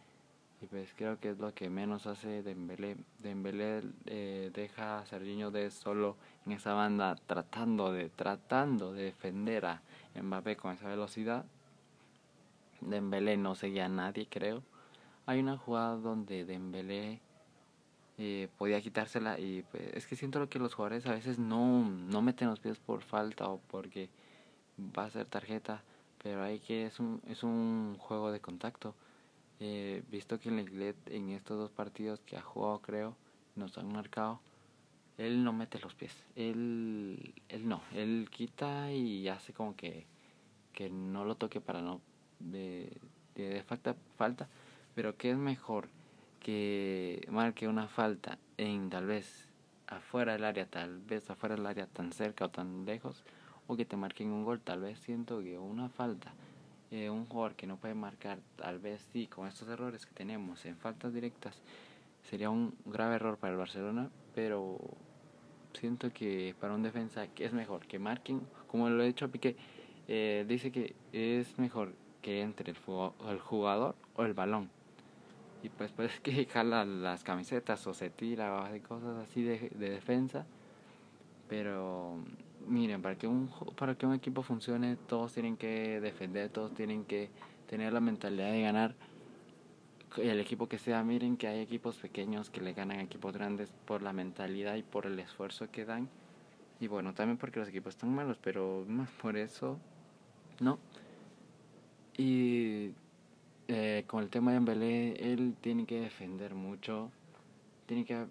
y 0.66 0.68
pues 0.68 0.90
creo 0.96 1.20
que 1.20 1.30
es 1.30 1.38
lo 1.38 1.54
que 1.54 1.70
menos 1.70 2.08
hace 2.08 2.42
Dembélé. 2.42 2.98
Dembélé 3.20 3.84
eh, 4.08 4.50
deja 4.52 4.98
a 4.98 5.06
Serginho 5.06 5.52
de 5.52 5.70
solo 5.70 6.18
en 6.46 6.54
esa 6.54 6.74
banda 6.74 7.16
tratando 7.28 7.92
de 7.92 8.10
tratando 8.10 8.92
de 8.92 9.04
defender 9.04 9.68
a 9.68 9.84
Mbappé 10.20 10.58
con 10.58 10.74
esa 10.74 10.88
velocidad. 10.88 11.46
Dembélé 12.82 13.38
no 13.38 13.54
seguía 13.54 13.86
a 13.86 13.90
nadie, 13.90 14.28
creo. 14.28 14.64
Hay 15.28 15.40
una 15.40 15.56
jugada 15.56 15.98
donde 15.98 16.46
Dembélé 16.46 17.22
eh, 18.18 18.48
podía 18.58 18.82
quitársela 18.82 19.40
y 19.40 19.64
pues 19.70 19.84
es 19.94 20.08
que 20.08 20.16
siento 20.16 20.50
que 20.50 20.58
los 20.58 20.74
jugadores 20.74 21.06
a 21.06 21.14
veces 21.14 21.38
no, 21.38 21.88
no 21.88 22.24
meten 22.24 22.48
los 22.48 22.60
pies 22.60 22.80
por 22.80 23.04
falta 23.04 23.50
o 23.50 23.60
porque 23.70 24.10
va 24.80 25.06
a 25.06 25.12
ser 25.12 25.28
tarjeta, 25.28 25.84
pero 26.24 26.42
hay 26.42 26.58
que 26.60 26.88
es 26.88 27.00
un, 27.00 27.22
es 27.28 27.44
un 27.44 27.98
juego 28.00 28.32
de 28.32 28.40
contacto. 28.40 28.96
Eh, 29.60 30.04
visto 30.12 30.40
que 30.40 30.50
en 30.50 30.58
Lenglet 30.58 30.98
en 31.10 31.30
estos 31.30 31.58
dos 31.58 31.72
partidos 31.72 32.20
que 32.26 32.36
ha 32.36 32.42
jugado 32.42 32.82
creo 32.82 33.16
nos 33.56 33.78
han 33.78 33.92
marcado 33.92 34.42
él 35.18 35.44
no 35.44 35.54
mete 35.54 35.80
los 35.80 35.94
pies. 35.94 36.14
Él 36.36 37.34
él 37.50 37.68
no. 37.68 37.82
Él 37.94 38.28
quita 38.30 38.92
y 38.92 39.28
hace 39.28 39.54
como 39.54 39.76
que 39.76 40.06
que 40.74 40.90
no 40.90 41.24
lo 41.24 41.36
toque 41.36 41.62
para 41.62 41.82
no 41.82 42.02
de, 42.40 42.92
de, 43.36 43.64
falta 43.64 43.96
falta. 44.18 44.50
Pero 44.94 45.16
que 45.18 45.32
es 45.32 45.38
mejor 45.38 45.88
que 46.42 47.26
marque 47.30 47.68
una 47.68 47.88
falta 47.88 48.38
en 48.58 48.90
tal 48.90 49.06
vez 49.06 49.48
afuera 49.88 50.34
del 50.34 50.44
área 50.44 50.66
tal 50.66 51.00
vez 51.00 51.30
afuera 51.30 51.56
del 51.56 51.66
área 51.66 51.88
tan 51.88 52.12
cerca 52.12 52.46
o 52.46 52.50
tan 52.50 52.86
lejos 52.86 53.24
o 53.68 53.76
que 53.76 53.86
te 53.86 53.96
marquen 53.96 54.32
un 54.32 54.44
gol 54.44 54.60
tal 54.60 54.82
vez 54.82 55.00
siento 55.00 55.42
que 55.42 55.58
una 55.58 55.90
falta 55.90 56.34
eh, 56.92 57.10
un 57.10 57.26
jugador 57.26 57.56
que 57.56 57.68
no 57.68 57.78
puede 57.78 57.96
marcar, 57.96 58.40
tal 58.56 58.80
vez 58.80 59.08
sí, 59.12 59.28
con 59.28 59.48
estos 59.48 59.68
errores 59.70 60.06
que 60.06 60.14
tenemos 60.14 60.66
en 60.66 60.78
faltas 60.78 61.14
directas, 61.14 61.62
sería 62.30 62.50
un 62.50 62.76
grave 62.86 63.16
error 63.16 63.38
para 63.38 63.54
el 63.54 63.60
Barcelona, 63.60 64.10
pero 64.34 64.78
siento 65.74 66.12
que 66.12 66.56
para 66.60 66.74
un 66.74 66.84
defensa 66.84 67.28
es 67.38 67.54
mejor 67.54 67.86
que 67.88 68.00
marquen, 68.00 68.42
como 68.68 68.90
lo 68.90 69.04
he 69.04 69.08
dicho 69.08 69.30
Piqué, 69.30 69.56
eh, 70.08 70.46
dice 70.48 70.72
que 70.72 70.96
es 71.12 71.58
mejor 71.58 71.94
que 72.22 72.42
entre 72.42 72.72
el, 72.72 72.78
el 73.30 73.40
jugador 73.40 73.96
o 74.16 74.24
el 74.24 74.34
balón. 74.34 74.70
Y 75.64 75.70
pues 75.70 75.92
pues 75.92 76.20
que 76.22 76.46
jala 76.46 76.86
las 76.86 77.24
camisetas 77.24 77.86
o 77.88 77.94
se 77.94 78.10
tira 78.10 78.54
o 78.54 78.58
hace 78.60 78.82
cosas 78.82 79.18
así 79.18 79.44
de, 79.44 79.72
de 79.76 79.90
defensa. 79.90 80.46
Pero 81.48 82.20
miren, 82.68 83.02
para 83.02 83.18
que 83.18 83.28
un 83.28 83.50
para 83.76 83.96
que 83.96 84.06
un 84.06 84.14
equipo 84.14 84.44
funcione, 84.44 84.96
todos 84.96 85.34
tienen 85.34 85.58
que 85.58 86.00
defender, 86.02 86.50
todos 86.50 86.74
tienen 86.74 87.06
que 87.06 87.30
tener 87.68 87.94
la 87.94 88.00
mentalidad 88.00 88.52
de 88.52 88.62
ganar. 88.62 88.96
El 90.18 90.40
equipo 90.40 90.68
que 90.68 90.78
sea, 90.78 91.04
miren 91.04 91.36
que 91.36 91.48
hay 91.48 91.60
equipos 91.60 91.98
pequeños 91.98 92.50
que 92.50 92.62
le 92.62 92.74
ganan 92.74 93.00
a 93.00 93.04
equipos 93.04 93.34
grandes 93.34 93.74
por 93.86 94.02
la 94.02 94.14
mentalidad 94.14 94.76
y 94.76 94.84
por 94.84 95.06
el 95.06 95.20
esfuerzo 95.20 95.70
que 95.72 95.86
dan. 95.86 96.10
Y 96.80 96.88
bueno, 96.88 97.14
también 97.14 97.38
porque 97.38 97.60
los 97.60 97.70
equipos 97.70 97.96
están 97.96 98.14
malos, 98.14 98.38
pero 98.42 98.86
más 98.88 99.10
por 99.12 99.36
eso, 99.38 99.78
no. 100.60 100.80
Y 102.18 102.92
eh, 103.68 104.04
con 104.08 104.24
el 104.24 104.30
tema 104.30 104.52
de 104.52 104.58
Embelé, 104.58 105.34
él 105.34 105.56
tiene 105.60 105.86
que 105.86 106.00
defender 106.00 106.56
mucho, 106.56 107.12
tiene 107.88 108.06
que 108.06 108.26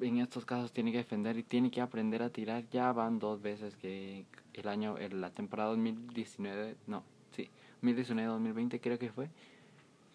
en 0.00 0.18
estos 0.18 0.44
casos 0.44 0.72
tiene 0.72 0.92
que 0.92 0.98
defender 0.98 1.36
y 1.36 1.42
tiene 1.42 1.70
que 1.70 1.80
aprender 1.80 2.22
a 2.22 2.30
tirar. 2.30 2.64
Ya 2.70 2.92
van 2.92 3.18
dos 3.18 3.42
veces 3.42 3.76
que 3.76 4.24
el 4.54 4.68
año, 4.68 4.96
la 4.98 5.30
temporada 5.30 5.70
2019, 5.70 6.76
no, 6.86 7.02
sí, 7.32 7.50
2019-2020 7.82 8.80
creo 8.80 8.98
que 8.98 9.10
fue, 9.10 9.28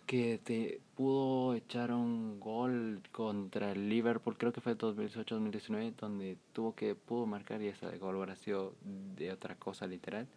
que 0.05 0.39
te 0.43 0.79
pudo 0.95 1.53
echar 1.53 1.91
un 1.91 2.39
gol 2.39 3.01
contra 3.11 3.73
el 3.73 3.89
Liverpool, 3.89 4.37
creo 4.37 4.53
que 4.53 4.61
fue 4.61 4.77
2018-2019, 4.77 5.95
donde 5.95 6.37
tuvo 6.53 6.73
que, 6.75 6.95
pudo 6.95 7.25
marcar 7.25 7.61
y 7.61 7.67
ese 7.67 7.97
gol 7.97 8.15
hubiera 8.15 8.35
sido 8.35 8.73
de 9.17 9.31
otra 9.31 9.55
cosa 9.55 9.85
literal. 9.85 10.27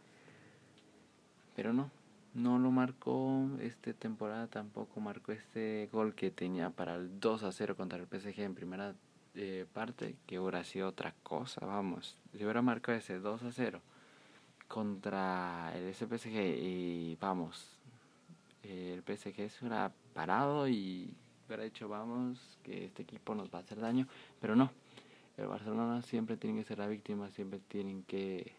Pero 1.55 1.73
no, 1.73 1.91
no 2.35 2.59
lo 2.59 2.71
marcó 2.71 3.49
esta 3.61 3.93
temporada, 3.93 4.49
tampoco 4.49 5.01
marcó 5.01 5.33
este 5.33 5.89
gol 5.93 6.15
que 6.15 6.31
tenía 6.31 6.71
para 6.71 6.97
el 6.97 7.21
2 7.21 7.43
a 7.45 7.53
0 7.53 7.77
contra 7.77 7.99
el 7.99 8.07
PSG 8.07 8.41
en 8.41 8.55
primera 8.55 8.95
parte 9.73 10.17
que 10.27 10.39
hubiera 10.39 10.65
sido 10.65 10.89
otra 10.89 11.15
cosa, 11.23 11.65
vamos. 11.65 12.17
Si 12.33 12.43
hubiera 12.43 12.63
marcado 12.63 12.99
ese 12.99 13.19
2 13.19 13.43
a 13.43 13.53
0 13.53 13.81
contra 14.69 15.73
el 15.77 15.95
SPSG 15.95 16.37
y 16.63 17.17
vamos, 17.21 17.79
el 18.63 19.03
PSG 19.03 19.51
se 19.51 19.65
hubiera 19.65 19.93
parado 20.15 20.69
y 20.69 21.15
hubiera 21.47 21.65
dicho 21.65 21.89
vamos 21.89 22.59
que 22.63 22.87
este 22.87 23.03
equipo 23.03 23.35
nos 23.35 23.53
va 23.53 23.59
a 23.59 23.63
hacer 23.63 23.81
daño, 23.81 24.07
pero 24.41 24.55
no. 24.55 24.71
El 25.37 25.47
Barcelona 25.47 26.03
siempre 26.03 26.37
tiene 26.37 26.61
que 26.61 26.67
ser 26.67 26.79
la 26.79 26.87
víctima, 26.87 27.31
siempre 27.31 27.61
tienen 27.61 28.03
que 28.03 28.53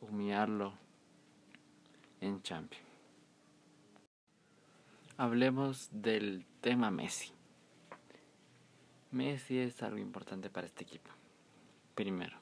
humillarlo 0.00 0.72
en 2.20 2.42
Champions. 2.42 2.86
Hablemos 5.18 5.88
del 5.92 6.46
tema 6.60 6.90
Messi. 6.90 7.32
Messi 9.12 9.58
es 9.58 9.82
algo 9.82 9.98
importante 9.98 10.48
para 10.48 10.66
este 10.66 10.84
equipo. 10.84 11.10
Primero, 11.94 12.34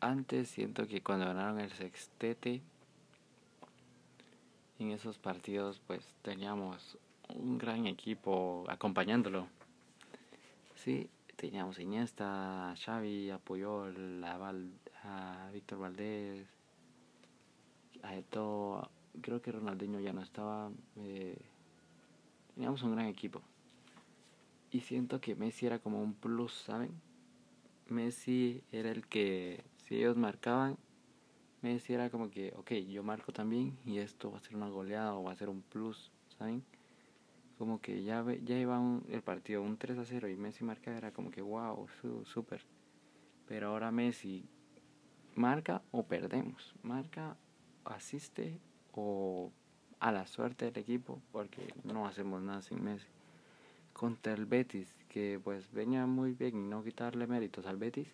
antes 0.00 0.48
siento 0.48 0.86
que 0.86 1.02
cuando 1.02 1.26
ganaron 1.26 1.60
el 1.60 1.70
sextete, 1.70 2.62
en 4.78 4.90
esos 4.92 5.18
partidos 5.18 5.78
pues 5.86 6.08
teníamos 6.22 6.96
un 7.28 7.58
gran 7.58 7.86
equipo 7.86 8.64
acompañándolo. 8.68 9.46
Sí, 10.74 11.10
teníamos 11.36 11.78
Iniesta, 11.78 12.70
a 12.70 12.76
Xavi, 12.76 13.28
a 13.28 13.38
Puyol, 13.38 14.24
a, 14.24 15.50
Víctor 15.52 15.80
Valdés, 15.80 16.46
a 18.02 18.16
Eto, 18.16 18.90
creo 19.20 19.42
que 19.42 19.52
Ronaldinho 19.52 20.00
ya 20.00 20.14
no 20.14 20.22
estaba. 20.22 20.70
Eh, 20.96 21.36
teníamos 22.54 22.82
un 22.82 22.92
gran 22.94 23.06
equipo. 23.06 23.42
Y 24.74 24.80
siento 24.80 25.20
que 25.20 25.36
Messi 25.36 25.66
era 25.66 25.78
como 25.78 26.02
un 26.02 26.14
plus, 26.14 26.52
¿saben? 26.52 26.90
Messi 27.86 28.64
era 28.72 28.90
el 28.90 29.06
que, 29.06 29.62
si 29.76 29.94
ellos 29.94 30.16
marcaban, 30.16 30.78
Messi 31.62 31.94
era 31.94 32.10
como 32.10 32.28
que, 32.28 32.52
ok, 32.56 32.72
yo 32.90 33.04
marco 33.04 33.32
también 33.32 33.78
y 33.84 33.98
esto 33.98 34.32
va 34.32 34.38
a 34.38 34.40
ser 34.40 34.56
una 34.56 34.68
goleada 34.68 35.14
o 35.14 35.22
va 35.22 35.30
a 35.30 35.36
ser 35.36 35.48
un 35.48 35.62
plus, 35.62 36.10
¿saben? 36.36 36.64
Como 37.56 37.80
que 37.80 38.02
ya, 38.02 38.24
ya 38.42 38.58
iba 38.58 38.82
el 39.10 39.22
partido 39.22 39.62
un 39.62 39.76
3 39.76 39.96
a 39.96 40.04
0 40.04 40.28
y 40.28 40.34
Messi 40.34 40.64
marca 40.64 40.96
era 40.96 41.12
como 41.12 41.30
que, 41.30 41.40
wow, 41.40 41.86
súper. 42.24 42.66
Pero 43.46 43.68
ahora 43.68 43.92
Messi 43.92 44.44
marca 45.36 45.82
o 45.92 46.02
perdemos, 46.02 46.74
marca, 46.82 47.36
asiste 47.84 48.58
o 48.90 49.52
a 50.00 50.10
la 50.10 50.26
suerte 50.26 50.64
del 50.64 50.78
equipo 50.78 51.22
porque 51.30 51.72
no 51.84 52.08
hacemos 52.08 52.42
nada 52.42 52.60
sin 52.60 52.82
Messi 52.82 53.06
contra 53.94 54.34
el 54.34 54.44
Betis, 54.44 54.94
que 55.08 55.40
pues 55.42 55.72
venía 55.72 56.04
muy 56.04 56.32
bien 56.32 56.56
y 56.58 56.68
no 56.68 56.84
quitarle 56.84 57.26
méritos 57.26 57.64
al 57.64 57.78
Betis. 57.78 58.12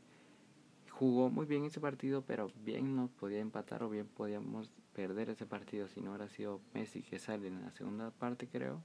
Jugó 0.90 1.30
muy 1.30 1.46
bien 1.46 1.64
ese 1.64 1.80
partido, 1.80 2.22
pero 2.22 2.52
bien 2.64 2.94
nos 2.94 3.10
podía 3.10 3.40
empatar 3.40 3.82
o 3.82 3.88
bien 3.88 4.06
podíamos 4.06 4.70
perder 4.94 5.30
ese 5.30 5.46
partido 5.46 5.88
si 5.88 6.00
no 6.00 6.10
hubiera 6.10 6.28
sido 6.28 6.60
Messi 6.74 7.02
que 7.02 7.18
sale 7.18 7.48
en 7.48 7.62
la 7.62 7.72
segunda 7.72 8.10
parte, 8.10 8.46
creo. 8.46 8.82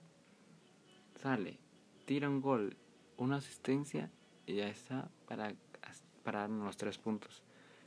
Sale, 1.16 1.60
tira 2.06 2.30
un 2.30 2.42
gol, 2.42 2.78
una 3.18 3.36
asistencia 3.36 4.10
y 4.46 4.56
ya 4.56 4.70
está 4.70 5.10
para, 5.28 5.54
para 6.24 6.48
los 6.48 6.78
tres 6.78 6.98
puntos. 6.98 7.44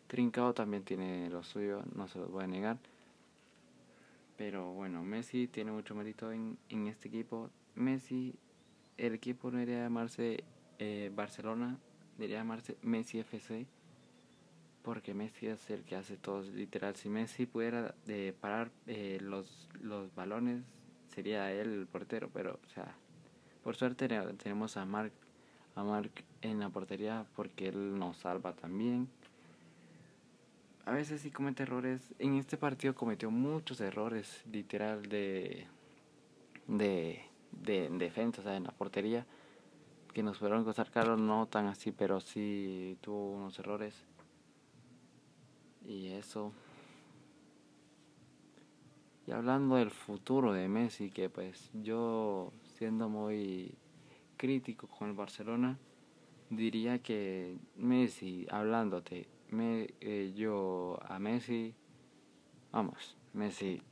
Trincado 0.06 0.52
también 0.52 0.84
tiene 0.84 1.30
lo 1.30 1.42
suyo, 1.42 1.82
no 1.94 2.08
se 2.08 2.18
lo 2.18 2.28
voy 2.28 2.44
a 2.44 2.46
negar. 2.46 2.78
Pero 4.36 4.72
bueno, 4.74 5.02
Messi 5.02 5.48
tiene 5.48 5.72
mucho 5.72 5.94
mérito 5.94 6.30
en, 6.30 6.58
en 6.68 6.86
este 6.86 7.08
equipo. 7.08 7.50
Messi 7.74 8.34
el 8.98 9.14
equipo 9.14 9.50
no 9.50 9.58
debería 9.58 9.84
llamarse 9.84 10.44
eh, 10.78 11.10
Barcelona, 11.14 11.78
debería 12.16 12.38
llamarse 12.38 12.76
Messi 12.82 13.20
FC, 13.20 13.66
porque 14.82 15.14
Messi 15.14 15.46
es 15.46 15.70
el 15.70 15.84
que 15.84 15.96
hace 15.96 16.16
todo, 16.16 16.42
literal. 16.42 16.96
Si 16.96 17.08
Messi 17.08 17.46
pudiera 17.46 17.94
de 18.06 18.34
parar 18.38 18.70
eh, 18.86 19.18
los, 19.20 19.68
los 19.80 20.14
balones, 20.14 20.62
sería 21.14 21.50
él 21.52 21.72
el 21.72 21.86
portero, 21.86 22.28
pero, 22.32 22.58
o 22.64 22.68
sea, 22.70 22.94
por 23.62 23.76
suerte 23.76 24.08
tenemos 24.36 24.76
a 24.76 24.84
Mark, 24.84 25.12
a 25.74 25.84
Mark 25.84 26.10
en 26.42 26.60
la 26.60 26.68
portería, 26.68 27.26
porque 27.34 27.68
él 27.68 27.98
nos 27.98 28.18
salva 28.18 28.52
también. 28.54 29.08
A 30.86 30.92
veces 30.92 31.20
sí 31.20 31.30
comete 31.30 31.64
errores. 31.64 32.14
En 32.18 32.36
este 32.36 32.56
partido 32.56 32.94
cometió 32.94 33.30
muchos 33.30 33.80
errores, 33.80 34.42
literal, 34.50 35.02
de. 35.02 35.66
de 36.66 37.27
de, 37.52 37.88
defensa, 37.90 38.40
o 38.40 38.44
sea, 38.44 38.56
en 38.56 38.64
la 38.64 38.72
portería, 38.72 39.26
que 40.12 40.22
nos 40.22 40.38
fueron 40.38 40.64
costar 40.64 40.90
caros, 40.90 41.20
no 41.20 41.46
tan 41.46 41.66
así, 41.66 41.92
pero 41.92 42.20
sí 42.20 42.96
tuvo 43.00 43.32
unos 43.32 43.58
errores. 43.58 44.04
Y 45.86 46.08
eso. 46.08 46.52
Y 49.26 49.32
hablando 49.32 49.76
del 49.76 49.90
futuro 49.90 50.52
de 50.52 50.68
Messi, 50.68 51.10
que 51.10 51.28
pues 51.28 51.70
yo 51.74 52.52
siendo 52.78 53.08
muy 53.08 53.74
crítico 54.36 54.86
con 54.86 55.08
el 55.08 55.14
Barcelona, 55.14 55.78
diría 56.50 56.98
que 57.00 57.58
Messi, 57.76 58.46
hablándote, 58.50 59.28
me, 59.50 59.88
eh, 60.00 60.32
yo 60.34 60.98
a 61.02 61.18
Messi, 61.18 61.74
vamos, 62.72 63.16
Messi, 63.32 63.82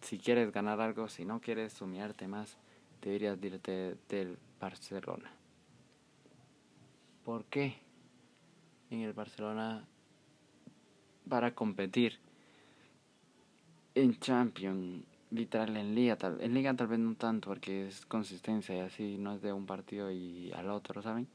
si 0.00 0.18
quieres 0.18 0.52
ganar 0.52 0.80
algo, 0.80 1.08
si 1.08 1.24
no 1.24 1.40
quieres 1.40 1.72
sumiarte 1.72 2.28
más, 2.28 2.58
deberías 3.04 3.38
irte 3.42 3.96
del 4.08 4.38
Barcelona. 4.58 5.30
¿Por 7.24 7.44
qué? 7.44 7.74
En 8.90 9.00
el 9.00 9.12
Barcelona, 9.12 9.84
para 11.28 11.54
competir 11.54 12.18
en 13.94 14.18
Champions, 14.18 15.04
literal 15.30 15.76
en 15.76 15.94
Liga, 15.94 16.16
tal, 16.16 16.40
en 16.40 16.54
Liga 16.54 16.74
tal 16.74 16.86
vez 16.86 16.98
no 16.98 17.14
tanto 17.14 17.50
porque 17.50 17.88
es 17.88 18.06
consistencia 18.06 18.76
y 18.76 18.80
así, 18.80 19.16
no 19.18 19.34
es 19.34 19.42
de 19.42 19.52
un 19.52 19.66
partido 19.66 20.10
y 20.10 20.50
al 20.52 20.70
otro, 20.70 21.02
¿saben? 21.02 21.26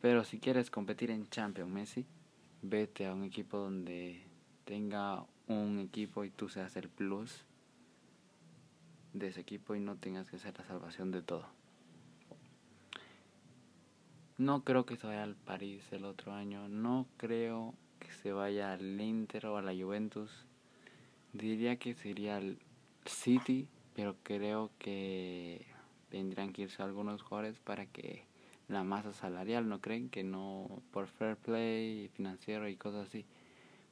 Pero 0.00 0.24
si 0.24 0.38
quieres 0.38 0.70
competir 0.70 1.10
en 1.10 1.28
Champions, 1.28 1.70
Messi, 1.70 2.04
vete 2.62 3.06
a 3.06 3.14
un 3.14 3.24
equipo 3.24 3.58
donde 3.58 4.22
tenga 4.64 5.24
un 5.46 5.78
equipo 5.78 6.24
y 6.24 6.30
tú 6.30 6.48
seas 6.48 6.74
el 6.76 6.88
plus 6.88 7.44
de 9.12 9.28
ese 9.28 9.40
equipo 9.40 9.74
y 9.74 9.80
no 9.80 9.96
tengas 9.96 10.30
que 10.30 10.38
ser 10.38 10.56
la 10.58 10.64
salvación 10.64 11.10
de 11.10 11.22
todo. 11.22 11.46
No 14.38 14.64
creo 14.64 14.86
que 14.86 14.96
se 14.96 15.06
vaya 15.06 15.22
al 15.22 15.36
París 15.36 15.82
el 15.92 16.04
otro 16.04 16.32
año, 16.32 16.68
no 16.68 17.06
creo 17.16 17.74
que 18.00 18.10
se 18.10 18.32
vaya 18.32 18.72
al 18.72 19.00
Inter 19.00 19.46
o 19.46 19.56
a 19.56 19.62
la 19.62 19.72
Juventus. 19.72 20.46
Diría 21.32 21.76
que 21.76 21.94
sería 21.94 22.38
el 22.38 22.58
City, 23.04 23.68
pero 23.94 24.16
creo 24.22 24.70
que 24.78 25.66
tendrán 26.08 26.52
que 26.52 26.62
irse 26.62 26.82
algunos 26.82 27.22
jugadores 27.22 27.58
para 27.58 27.86
que 27.86 28.24
la 28.68 28.84
masa 28.84 29.12
salarial, 29.12 29.68
¿no 29.68 29.80
creen? 29.80 30.08
Que 30.08 30.24
no 30.24 30.82
por 30.90 31.06
fair 31.06 31.36
play 31.36 32.08
financiero 32.08 32.68
y 32.68 32.76
cosas 32.76 33.08
así. 33.08 33.24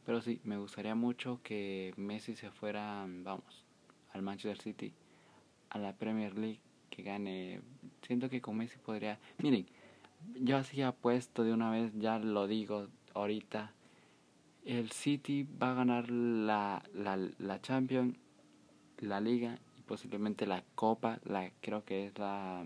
Pero 0.05 0.21
sí, 0.21 0.41
me 0.45 0.59
gustaría 0.59 0.95
mucho 0.95 1.41
que 1.43 1.93
Messi 1.97 2.35
se 2.35 2.50
fuera, 2.50 3.07
vamos, 3.07 3.65
al 4.12 4.23
Manchester 4.23 4.61
City, 4.61 4.93
a 5.71 5.79
la 5.79 5.95
Premier 5.95 6.37
League, 6.37 6.61
que 6.91 7.03
gane. 7.03 7.61
Siento 8.03 8.29
que 8.29 8.41
con 8.41 8.57
Messi 8.57 8.79
podría... 8.79 9.19
Miren, 9.39 9.67
yo 10.35 10.57
así 10.57 10.83
apuesto 10.83 11.45
de 11.45 11.53
una 11.53 11.71
vez, 11.71 11.93
ya 11.97 12.19
lo 12.19 12.47
digo 12.47 12.89
ahorita, 13.15 13.73
el 14.65 14.91
City 14.91 15.47
va 15.61 15.71
a 15.71 15.75
ganar 15.75 16.11
la, 16.11 16.83
la, 16.95 17.19
la 17.39 17.61
Champions, 17.62 18.17
la 18.99 19.21
Liga 19.21 19.59
y 19.79 19.83
posiblemente 19.83 20.47
la 20.47 20.62
Copa, 20.75 21.21
la 21.25 21.50
creo 21.61 21.85
que 21.85 22.07
es 22.07 22.19
la 22.19 22.65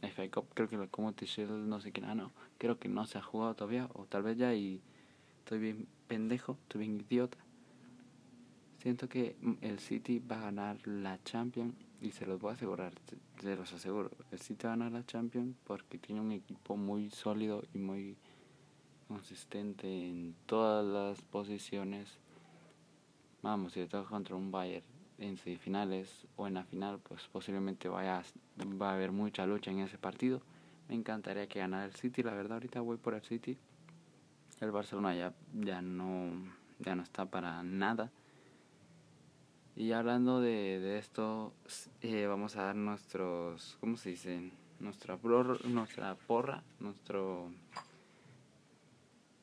FA 0.00 0.28
Cup, 0.30 0.48
creo 0.54 0.68
que 0.68 0.76
la 0.76 0.88
Community 0.88 1.26
Shield, 1.26 1.68
no 1.68 1.80
sé 1.80 1.92
qué, 1.92 2.02
ah, 2.04 2.14
no, 2.14 2.32
creo 2.58 2.78
que 2.78 2.88
no 2.88 3.06
se 3.06 3.18
ha 3.18 3.22
jugado 3.22 3.54
todavía, 3.54 3.88
o 3.94 4.04
tal 4.06 4.22
vez 4.22 4.36
ya 4.36 4.52
y 4.54 4.80
estoy 5.38 5.58
bien 5.58 5.86
pendejo, 6.08 6.58
estoy 6.62 6.80
bien 6.80 7.00
idiota. 7.00 7.38
Siento 8.78 9.08
que 9.08 9.36
el 9.60 9.78
City 9.78 10.18
va 10.18 10.38
a 10.38 10.42
ganar 10.42 10.76
la 10.88 11.22
Champions 11.22 11.74
y 12.02 12.10
se 12.10 12.26
los 12.26 12.40
voy 12.40 12.50
a 12.50 12.54
asegurar, 12.54 12.92
se 13.40 13.54
los 13.56 13.72
aseguro. 13.72 14.10
El 14.32 14.40
City 14.40 14.66
va 14.66 14.72
a 14.72 14.76
ganar 14.76 14.92
la 14.92 15.06
Champions 15.06 15.56
porque 15.64 15.98
tiene 15.98 16.20
un 16.20 16.32
equipo 16.32 16.76
muy 16.76 17.10
sólido 17.10 17.62
y 17.72 17.78
muy 17.78 18.16
consistente 19.06 19.86
en 19.86 20.34
todas 20.46 20.84
las 20.84 21.22
posiciones. 21.22 22.18
Vamos, 23.40 23.72
si 23.72 23.80
le 23.80 23.86
toca 23.86 24.08
contra 24.08 24.34
un 24.34 24.50
Bayern 24.50 24.84
en 25.18 25.36
semifinales 25.36 26.26
o 26.34 26.48
en 26.48 26.54
la 26.54 26.64
final, 26.64 26.98
pues 26.98 27.22
posiblemente 27.30 27.88
vaya, 27.88 28.22
va 28.80 28.90
a 28.90 28.94
haber 28.94 29.12
mucha 29.12 29.46
lucha 29.46 29.70
en 29.70 29.78
ese 29.78 29.96
partido. 29.96 30.42
Me 30.88 30.96
encantaría 30.96 31.46
que 31.46 31.60
ganara 31.60 31.84
el 31.84 31.94
City, 31.94 32.24
la 32.24 32.34
verdad 32.34 32.54
ahorita 32.54 32.80
voy 32.80 32.96
por 32.96 33.14
el 33.14 33.22
City. 33.22 33.56
El 34.60 34.72
Barcelona 34.72 35.14
ya, 35.14 35.32
ya, 35.54 35.80
no, 35.80 36.30
ya 36.80 36.96
no 36.96 37.04
está 37.04 37.26
para 37.26 37.62
nada. 37.62 38.10
Y 39.82 39.90
hablando 39.90 40.40
de, 40.40 40.78
de 40.78 40.98
esto, 40.98 41.52
eh, 42.02 42.26
vamos 42.28 42.54
a 42.54 42.66
dar 42.66 42.76
nuestros, 42.76 43.76
¿cómo 43.80 43.96
se 43.96 44.10
dice? 44.10 44.52
Nuestra, 44.78 45.18
nuestra 45.64 46.14
porra, 46.14 46.62
nuestro 46.78 47.50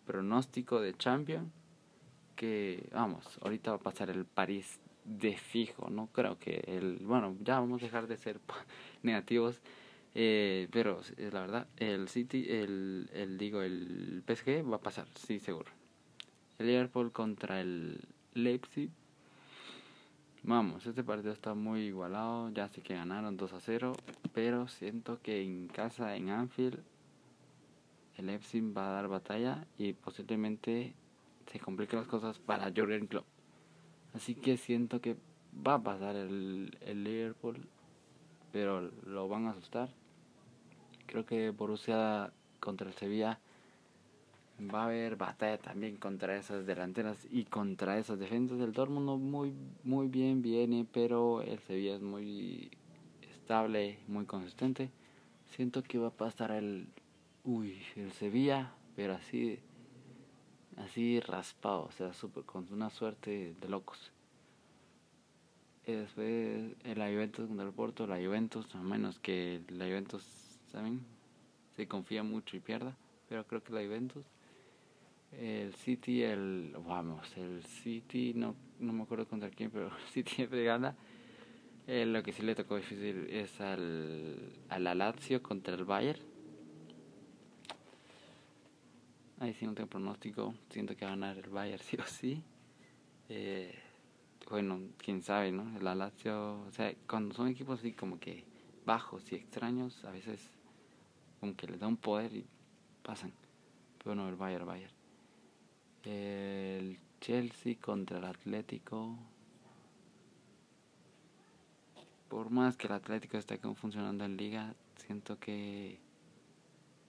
pronóstico 0.05 0.79
de 0.79 0.93
Champions. 0.93 1.51
Que 2.37 2.87
vamos, 2.93 3.37
ahorita 3.41 3.71
va 3.71 3.77
a 3.77 3.81
pasar 3.81 4.09
el 4.11 4.23
París 4.23 4.79
de 5.03 5.35
fijo, 5.35 5.89
no 5.89 6.07
creo 6.07 6.39
que 6.39 6.63
el, 6.67 6.99
bueno, 6.99 7.35
ya 7.41 7.59
vamos 7.59 7.81
a 7.81 7.85
dejar 7.87 8.07
de 8.07 8.15
ser 8.15 8.39
negativos, 9.03 9.59
eh, 10.15 10.69
pero 10.71 11.01
la 11.17 11.41
verdad, 11.41 11.67
el 11.75 12.07
City, 12.07 12.45
el, 12.47 13.09
el 13.11 13.37
digo, 13.37 13.61
el 13.61 14.23
PSG 14.25 14.65
va 14.71 14.77
a 14.77 14.81
pasar, 14.81 15.05
sí, 15.15 15.41
seguro. 15.41 15.69
El 16.59 16.67
Liverpool 16.67 17.11
contra 17.11 17.59
el 17.59 17.99
Leipzig, 18.35 18.89
vamos, 20.49 20.83
este 20.87 21.03
partido 21.03 21.31
está 21.31 21.53
muy 21.53 21.81
igualado, 21.81 22.49
ya 22.49 22.67
sé 22.69 22.81
que 22.81 22.95
ganaron 22.95 23.37
2 23.37 23.53
a 23.53 23.59
0, 23.59 23.93
pero 24.33 24.67
siento 24.67 25.21
que 25.21 25.43
en 25.43 25.67
casa, 25.67 26.15
en 26.15 26.31
Anfield, 26.31 26.79
el 28.17 28.25
Leipzig 28.25 28.75
va 28.75 28.89
a 28.89 28.93
dar 28.93 29.07
batalla 29.07 29.67
y 29.77 29.93
posiblemente 29.93 30.95
se 31.51 31.59
compliquen 31.59 31.99
las 31.99 32.07
cosas 32.07 32.39
para 32.39 32.71
Jurgen 32.75 33.05
Klopp. 33.05 33.27
Así 34.15 34.33
que 34.33 34.57
siento 34.57 34.99
que 35.01 35.17
va 35.65 35.75
a 35.75 35.83
pasar 35.83 36.15
el, 36.15 36.75
el 36.81 37.03
Liverpool, 37.03 37.67
pero 38.51 38.89
lo 39.05 39.29
van 39.29 39.45
a 39.45 39.51
asustar. 39.51 39.89
Creo 41.05 41.27
que 41.27 41.51
Borussia 41.51 42.33
contra 42.59 42.87
el 42.87 42.95
Sevilla 42.95 43.39
va 44.73 44.81
a 44.81 44.85
haber 44.85 45.15
batalla 45.15 45.57
también 45.57 45.97
contra 45.97 46.35
esas 46.35 46.65
delanteras 46.65 47.17
y 47.29 47.45
contra 47.45 47.97
esas 47.97 48.19
defensas 48.19 48.59
del 48.59 48.73
Dortmund 48.73 49.21
muy 49.21 49.53
muy 49.83 50.07
bien 50.07 50.41
viene 50.41 50.85
pero 50.91 51.41
el 51.41 51.59
Sevilla 51.59 51.95
es 51.95 52.01
muy 52.01 52.71
estable 53.31 53.99
muy 54.07 54.25
consistente 54.25 54.89
siento 55.55 55.83
que 55.83 55.97
va 55.97 56.07
a 56.07 56.11
pasar 56.11 56.51
el 56.51 56.87
uy 57.43 57.81
el 57.95 58.11
Sevilla 58.11 58.73
pero 58.95 59.13
así 59.13 59.59
así 60.79 61.19
raspado, 61.19 61.85
o 61.85 61.91
sea, 61.91 62.13
super, 62.13 62.43
con 62.43 62.67
una 62.71 62.89
suerte 62.89 63.55
de 63.59 63.69
locos. 63.69 64.11
Y 65.85 65.93
después 65.93 66.75
la 66.95 67.07
Juventus 67.07 67.47
contra 67.47 67.65
el 67.65 67.73
Porto, 67.73 68.07
la 68.07 68.17
Juventus, 68.17 68.73
a 68.75 68.81
menos 68.81 69.19
que 69.19 69.61
la 69.69 69.85
Juventus, 69.85 70.23
¿saben? 70.71 71.01
Se 71.75 71.87
confía 71.87 72.23
mucho 72.23 72.57
y 72.57 72.59
pierda, 72.59 72.95
pero 73.27 73.45
creo 73.47 73.63
que 73.63 73.73
la 73.73 73.83
Juventus. 73.83 74.25
El 75.31 75.73
City, 75.75 76.23
el, 76.23 76.75
vamos, 76.85 77.35
el 77.37 77.63
City, 77.63 78.33
no, 78.35 78.55
no 78.79 78.93
me 78.93 79.03
acuerdo 79.03 79.27
contra 79.27 79.49
quién, 79.49 79.69
pero 79.69 79.87
el 79.87 80.03
City 80.11 80.31
siempre 80.35 80.63
gana. 80.63 80.95
Eh, 81.87 82.05
lo 82.05 82.21
que 82.21 82.31
sí 82.31 82.43
le 82.43 82.55
tocó 82.55 82.75
difícil 82.75 83.27
es 83.29 83.59
al, 83.61 84.51
al 84.69 84.97
Lazio 84.97 85.41
contra 85.41 85.73
el 85.73 85.85
Bayern 85.85 86.21
Ahí 89.39 89.53
sí 89.53 89.65
no 89.65 89.73
tengo 89.73 89.89
pronóstico. 89.89 90.53
Siento 90.69 90.95
que 90.97 91.05
va 91.05 91.11
a 91.11 91.15
ganar 91.15 91.37
el 91.37 91.49
Bayern 91.49 91.81
sí 91.83 91.97
o 91.97 92.05
sí. 92.05 92.43
Eh, 93.29 93.73
bueno, 94.49 94.79
quién 94.97 95.23
sabe, 95.23 95.51
¿no? 95.51 95.77
El 95.77 95.85
Lazio, 95.97 96.61
o 96.61 96.71
sea, 96.71 96.93
cuando 97.07 97.33
son 97.33 97.47
equipos 97.47 97.79
así 97.79 97.93
como 97.93 98.19
que 98.19 98.43
bajos 98.85 99.31
y 99.31 99.35
extraños, 99.35 100.03
a 100.03 100.11
veces 100.11 100.51
como 101.39 101.55
que 101.55 101.67
les 101.67 101.79
da 101.79 101.87
un 101.87 101.97
poder 101.97 102.33
y 102.33 102.45
pasan. 103.01 103.31
Pero 104.03 104.15
no, 104.15 104.27
el 104.27 104.35
Bayern, 104.35 104.65
Bayern. 104.65 104.98
El 106.05 106.99
Chelsea 107.21 107.75
contra 107.79 108.17
el 108.17 108.25
Atlético. 108.25 109.17
Por 112.27 112.49
más 112.49 112.77
que 112.77 112.87
el 112.87 112.93
Atlético 112.93 113.37
esté 113.37 113.57
funcionando 113.57 114.23
en 114.23 114.37
liga, 114.37 114.75
siento 114.95 115.39
que, 115.39 115.99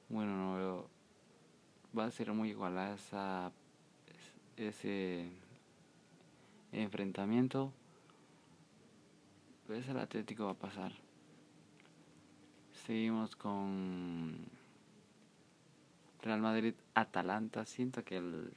bueno, 0.09 0.37
no 0.37 0.55
veo 0.55 1.01
va 1.97 2.07
a 2.07 2.11
ser 2.11 2.33
muy 2.33 2.51
igual 2.51 2.79
a 2.79 2.95
esa, 2.95 3.53
ese 4.57 5.29
enfrentamiento. 6.73 7.73
Pues 9.67 9.89
el 9.89 9.99
Atlético 9.99 10.47
va 10.47 10.53
a 10.53 10.55
pasar. 10.55 10.93
Seguimos 12.87 13.37
con 13.37 14.37
Real 16.23 16.41
Madrid 16.41 16.75
Atalanta. 16.95 17.65
Siento 17.67 18.05
que 18.05 18.17
el, 18.17 18.53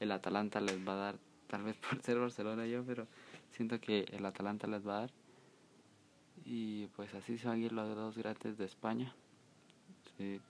el 0.00 0.12
Atalanta 0.12 0.60
les 0.60 0.86
va 0.86 0.92
a 0.92 0.96
dar, 0.96 1.18
tal 1.48 1.62
vez 1.62 1.76
por 1.76 2.00
ser 2.02 2.18
Barcelona 2.18 2.66
yo, 2.66 2.84
pero 2.84 3.06
siento 3.50 3.80
que 3.80 4.06
el 4.12 4.24
Atalanta 4.24 4.66
les 4.66 4.86
va 4.86 4.96
a 4.96 5.00
dar. 5.00 5.10
Y 6.44 6.86
pues 6.88 7.14
así 7.14 7.36
se 7.36 7.48
van 7.48 7.60
a 7.60 7.64
ir 7.64 7.72
los 7.72 7.94
dos 7.94 8.16
grandes 8.16 8.56
de 8.56 8.64
España. 8.64 9.14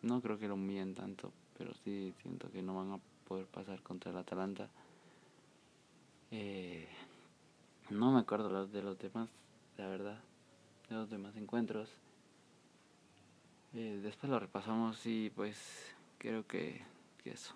no 0.02 0.20
creo 0.20 0.38
que 0.38 0.48
lo 0.48 0.54
humillen 0.54 0.94
tanto, 0.94 1.32
pero 1.56 1.72
sí 1.84 2.14
siento 2.22 2.50
que 2.50 2.62
no 2.62 2.74
van 2.74 2.92
a 2.92 2.98
poder 3.26 3.46
pasar 3.46 3.82
contra 3.82 4.10
el 4.10 4.18
Atalanta. 4.18 4.68
Eh, 6.30 6.88
no 7.90 8.12
me 8.12 8.20
acuerdo 8.20 8.66
de 8.66 8.82
los 8.82 8.98
demás, 8.98 9.28
la 9.76 9.88
verdad, 9.88 10.18
de 10.88 10.94
los 10.94 11.08
demás 11.10 11.36
encuentros. 11.36 11.90
Eh, 13.74 14.00
después 14.02 14.30
lo 14.30 14.38
repasamos 14.38 15.04
y 15.06 15.30
pues 15.30 15.94
creo 16.18 16.46
que, 16.46 16.82
que, 17.22 17.30
eso. 17.30 17.54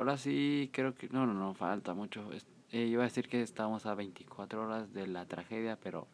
Ahora 0.00 0.16
sí, 0.16 0.70
creo 0.72 0.94
que... 0.94 1.10
No, 1.10 1.26
no, 1.26 1.34
no, 1.34 1.52
falta 1.52 1.92
mucho. 1.92 2.26
Eh, 2.72 2.86
iba 2.86 3.02
a 3.02 3.04
decir 3.04 3.28
que 3.28 3.42
estamos 3.42 3.84
a 3.84 3.94
24 3.94 4.62
horas 4.62 4.94
de 4.94 5.06
la 5.06 5.26
tragedia, 5.26 5.76
pero 5.76 6.06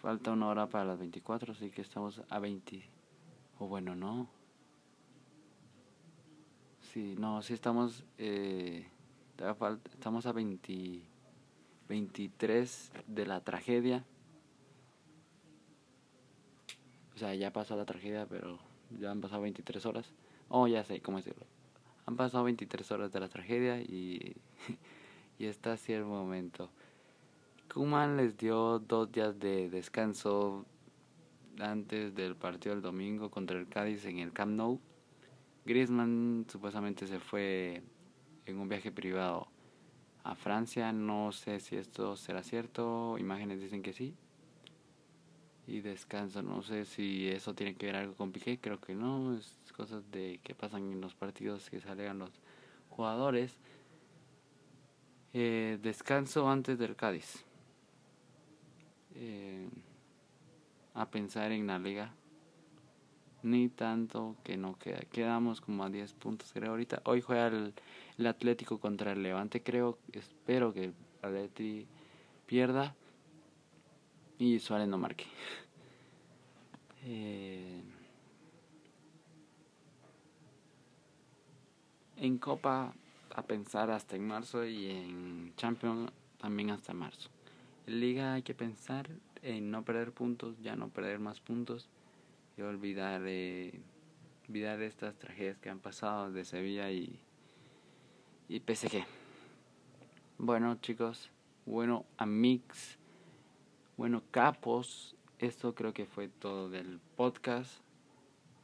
falta 0.00 0.30
una 0.30 0.46
hora 0.46 0.68
para 0.68 0.84
las 0.84 1.00
24, 1.00 1.54
así 1.54 1.70
que 1.70 1.82
estamos 1.82 2.22
a 2.28 2.38
20. 2.38 2.88
O 3.58 3.66
bueno, 3.66 3.96
no. 3.96 4.28
Sí, 6.92 7.16
no, 7.18 7.42
sí 7.42 7.52
estamos... 7.52 8.04
Eh, 8.16 8.86
estamos 9.90 10.26
a 10.26 10.32
20, 10.32 11.02
23 11.88 12.92
de 13.08 13.26
la 13.26 13.40
tragedia. 13.40 14.04
O 17.16 17.18
sea, 17.18 17.34
ya 17.34 17.52
pasó 17.52 17.74
la 17.74 17.86
tragedia, 17.86 18.24
pero 18.30 18.60
ya 19.00 19.10
han 19.10 19.20
pasado 19.20 19.42
23 19.42 19.84
horas. 19.84 20.12
Oh, 20.48 20.68
ya 20.68 20.84
sé 20.84 21.00
cómo 21.00 21.16
decirlo. 21.16 21.57
Han 22.08 22.16
pasado 22.16 22.44
23 22.44 22.90
horas 22.92 23.12
de 23.12 23.20
la 23.20 23.28
tragedia 23.28 23.82
y, 23.82 24.34
y 25.38 25.44
está 25.44 25.74
así 25.74 25.92
el 25.92 26.06
momento. 26.06 26.70
Kuman 27.70 28.16
les 28.16 28.34
dio 28.38 28.78
dos 28.78 29.12
días 29.12 29.38
de 29.38 29.68
descanso 29.68 30.64
antes 31.60 32.14
del 32.14 32.34
partido 32.34 32.74
del 32.74 32.80
domingo 32.80 33.30
contra 33.30 33.58
el 33.58 33.68
Cádiz 33.68 34.06
en 34.06 34.20
el 34.20 34.32
Camp 34.32 34.52
Nou. 34.52 34.80
Griezmann 35.66 36.46
supuestamente 36.50 37.06
se 37.06 37.20
fue 37.20 37.82
en 38.46 38.58
un 38.58 38.70
viaje 38.70 38.90
privado 38.90 39.48
a 40.24 40.34
Francia. 40.34 40.90
No 40.94 41.30
sé 41.30 41.60
si 41.60 41.76
esto 41.76 42.16
será 42.16 42.42
cierto. 42.42 43.18
Imágenes 43.18 43.60
dicen 43.60 43.82
que 43.82 43.92
sí 43.92 44.14
y 45.68 45.80
descanso. 45.82 46.42
No 46.42 46.62
sé 46.62 46.84
si 46.84 47.28
eso 47.28 47.54
tiene 47.54 47.74
que 47.74 47.86
ver 47.86 47.96
algo 47.96 48.14
con 48.14 48.32
Piqué, 48.32 48.58
creo 48.58 48.80
que 48.80 48.94
no, 48.94 49.36
es 49.36 49.54
cosas 49.76 50.10
de 50.10 50.40
que 50.42 50.54
pasan 50.54 50.90
en 50.90 51.00
los 51.00 51.14
partidos 51.14 51.70
que 51.70 51.80
salen 51.80 52.18
los 52.18 52.30
jugadores. 52.88 53.60
Eh, 55.34 55.78
descanso 55.82 56.48
antes 56.48 56.78
del 56.78 56.96
Cádiz. 56.96 57.44
Eh, 59.14 59.68
a 60.94 61.10
pensar 61.10 61.52
en 61.52 61.66
la 61.66 61.78
liga. 61.78 62.14
Ni 63.42 63.68
tanto 63.68 64.36
que 64.42 64.56
no 64.56 64.76
queda. 64.78 65.00
Quedamos 65.12 65.60
como 65.60 65.84
a 65.84 65.90
10 65.90 66.14
puntos, 66.14 66.52
creo. 66.52 66.70
Ahorita, 66.70 67.02
hoy 67.04 67.20
juega 67.20 67.46
el, 67.46 67.72
el 68.16 68.26
Atlético 68.26 68.80
contra 68.80 69.12
el 69.12 69.22
Levante, 69.22 69.62
creo. 69.62 69.98
Espero 70.12 70.72
que 70.72 70.84
el 70.84 70.94
Atlético 71.22 71.88
pierda 72.46 72.96
y 74.38 74.58
Suárez 74.60 74.88
no 74.88 74.98
marque. 74.98 75.26
Eh, 77.04 77.82
en 82.16 82.38
Copa 82.38 82.94
a 83.34 83.42
pensar 83.42 83.90
hasta 83.90 84.16
en 84.16 84.26
marzo 84.26 84.64
y 84.64 84.90
en 84.90 85.52
Champions 85.56 86.10
también 86.38 86.70
hasta 86.70 86.92
marzo. 86.92 87.30
En 87.86 88.00
Liga 88.00 88.34
hay 88.34 88.42
que 88.42 88.54
pensar 88.54 89.08
en 89.42 89.70
no 89.70 89.84
perder 89.84 90.12
puntos, 90.12 90.60
ya 90.60 90.76
no 90.76 90.88
perder 90.88 91.18
más 91.18 91.40
puntos 91.40 91.88
y 92.56 92.62
olvidar, 92.62 93.22
eh, 93.26 93.80
olvidar 94.48 94.82
estas 94.82 95.14
tragedias 95.16 95.58
que 95.58 95.70
han 95.70 95.78
pasado 95.78 96.30
de 96.32 96.44
Sevilla 96.44 96.90
y, 96.90 97.18
y 98.48 98.60
PSG. 98.60 99.04
Bueno 100.38 100.76
chicos, 100.80 101.30
bueno 101.64 102.04
amigos 102.16 102.97
bueno, 103.98 104.22
capos, 104.30 105.16
esto 105.40 105.74
creo 105.74 105.92
que 105.92 106.06
fue 106.06 106.28
todo 106.28 106.70
del 106.70 107.00
podcast. 107.16 107.80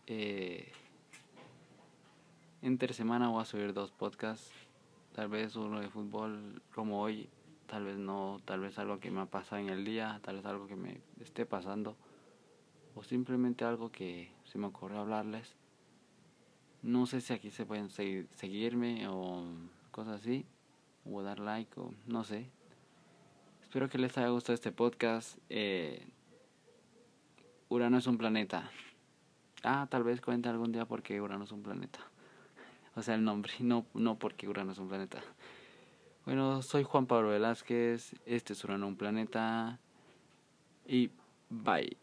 Eh, 0.07 0.71
entre 2.63 2.95
semana 2.95 3.29
voy 3.29 3.43
a 3.43 3.45
subir 3.45 3.75
dos 3.75 3.91
podcasts. 3.91 4.53
Tal 5.13 5.29
vez 5.29 5.57
uno 5.57 5.81
de 5.81 5.91
fútbol 5.91 6.63
como 6.73 7.03
hoy, 7.03 7.29
tal 7.67 7.85
vez 7.85 7.99
no, 7.99 8.41
tal 8.45 8.61
vez 8.61 8.79
algo 8.79 9.01
que 9.01 9.11
me 9.11 9.23
ha 9.23 9.27
pasado 9.27 9.61
en 9.61 9.71
el 9.71 9.85
día, 9.85 10.21
tal 10.23 10.37
vez 10.37 10.47
algo 10.47 10.69
que 10.69 10.77
me 10.77 11.01
esté 11.21 11.45
pasando. 11.45 11.97
O 12.95 13.03
simplemente 13.03 13.65
algo 13.65 13.91
que 13.91 14.31
se 14.45 14.57
me 14.59 14.69
ocurrió 14.69 15.01
hablarles. 15.01 15.57
No 16.81 17.07
sé 17.07 17.21
si 17.21 17.33
aquí 17.33 17.51
se 17.51 17.67
pueden 17.67 17.91
seguir, 17.91 18.29
seguirme 18.37 19.09
o 19.09 19.43
cosas 19.91 20.21
así. 20.21 20.47
O 21.05 21.23
dar 21.23 21.41
like 21.41 21.81
o 21.81 21.93
no 22.07 22.23
sé. 22.23 22.49
Espero 23.75 23.91
que 23.91 23.99
les 23.99 24.17
haya 24.17 24.29
gustado 24.29 24.55
este 24.55 24.71
podcast. 24.71 25.37
Eh, 25.49 26.07
Urano 27.69 27.99
es 27.99 28.07
un 28.07 28.17
planeta. 28.17 28.71
Ah, 29.65 29.89
tal 29.91 30.05
vez 30.05 30.21
cuente 30.21 30.49
algún 30.49 30.71
día 30.71 30.85
porque 30.85 31.21
Urano 31.21 31.43
es 31.43 31.51
un 31.51 31.65
planeta. 31.65 31.99
O 32.95 33.03
sea, 33.03 33.17
el 33.17 33.25
nombre, 33.25 33.53
no, 33.59 33.85
no 33.93 34.17
porque 34.17 34.47
Urano 34.47 34.71
es 34.71 34.79
un 34.79 34.87
planeta. 34.87 35.25
Bueno, 36.25 36.63
soy 36.63 36.85
Juan 36.85 37.07
Pablo 37.07 37.31
Velázquez. 37.31 38.15
Este 38.27 38.53
es 38.53 38.63
Urano 38.63 38.87
un 38.87 38.97
planeta. 38.97 39.81
Y 40.87 41.11
bye. 41.51 41.97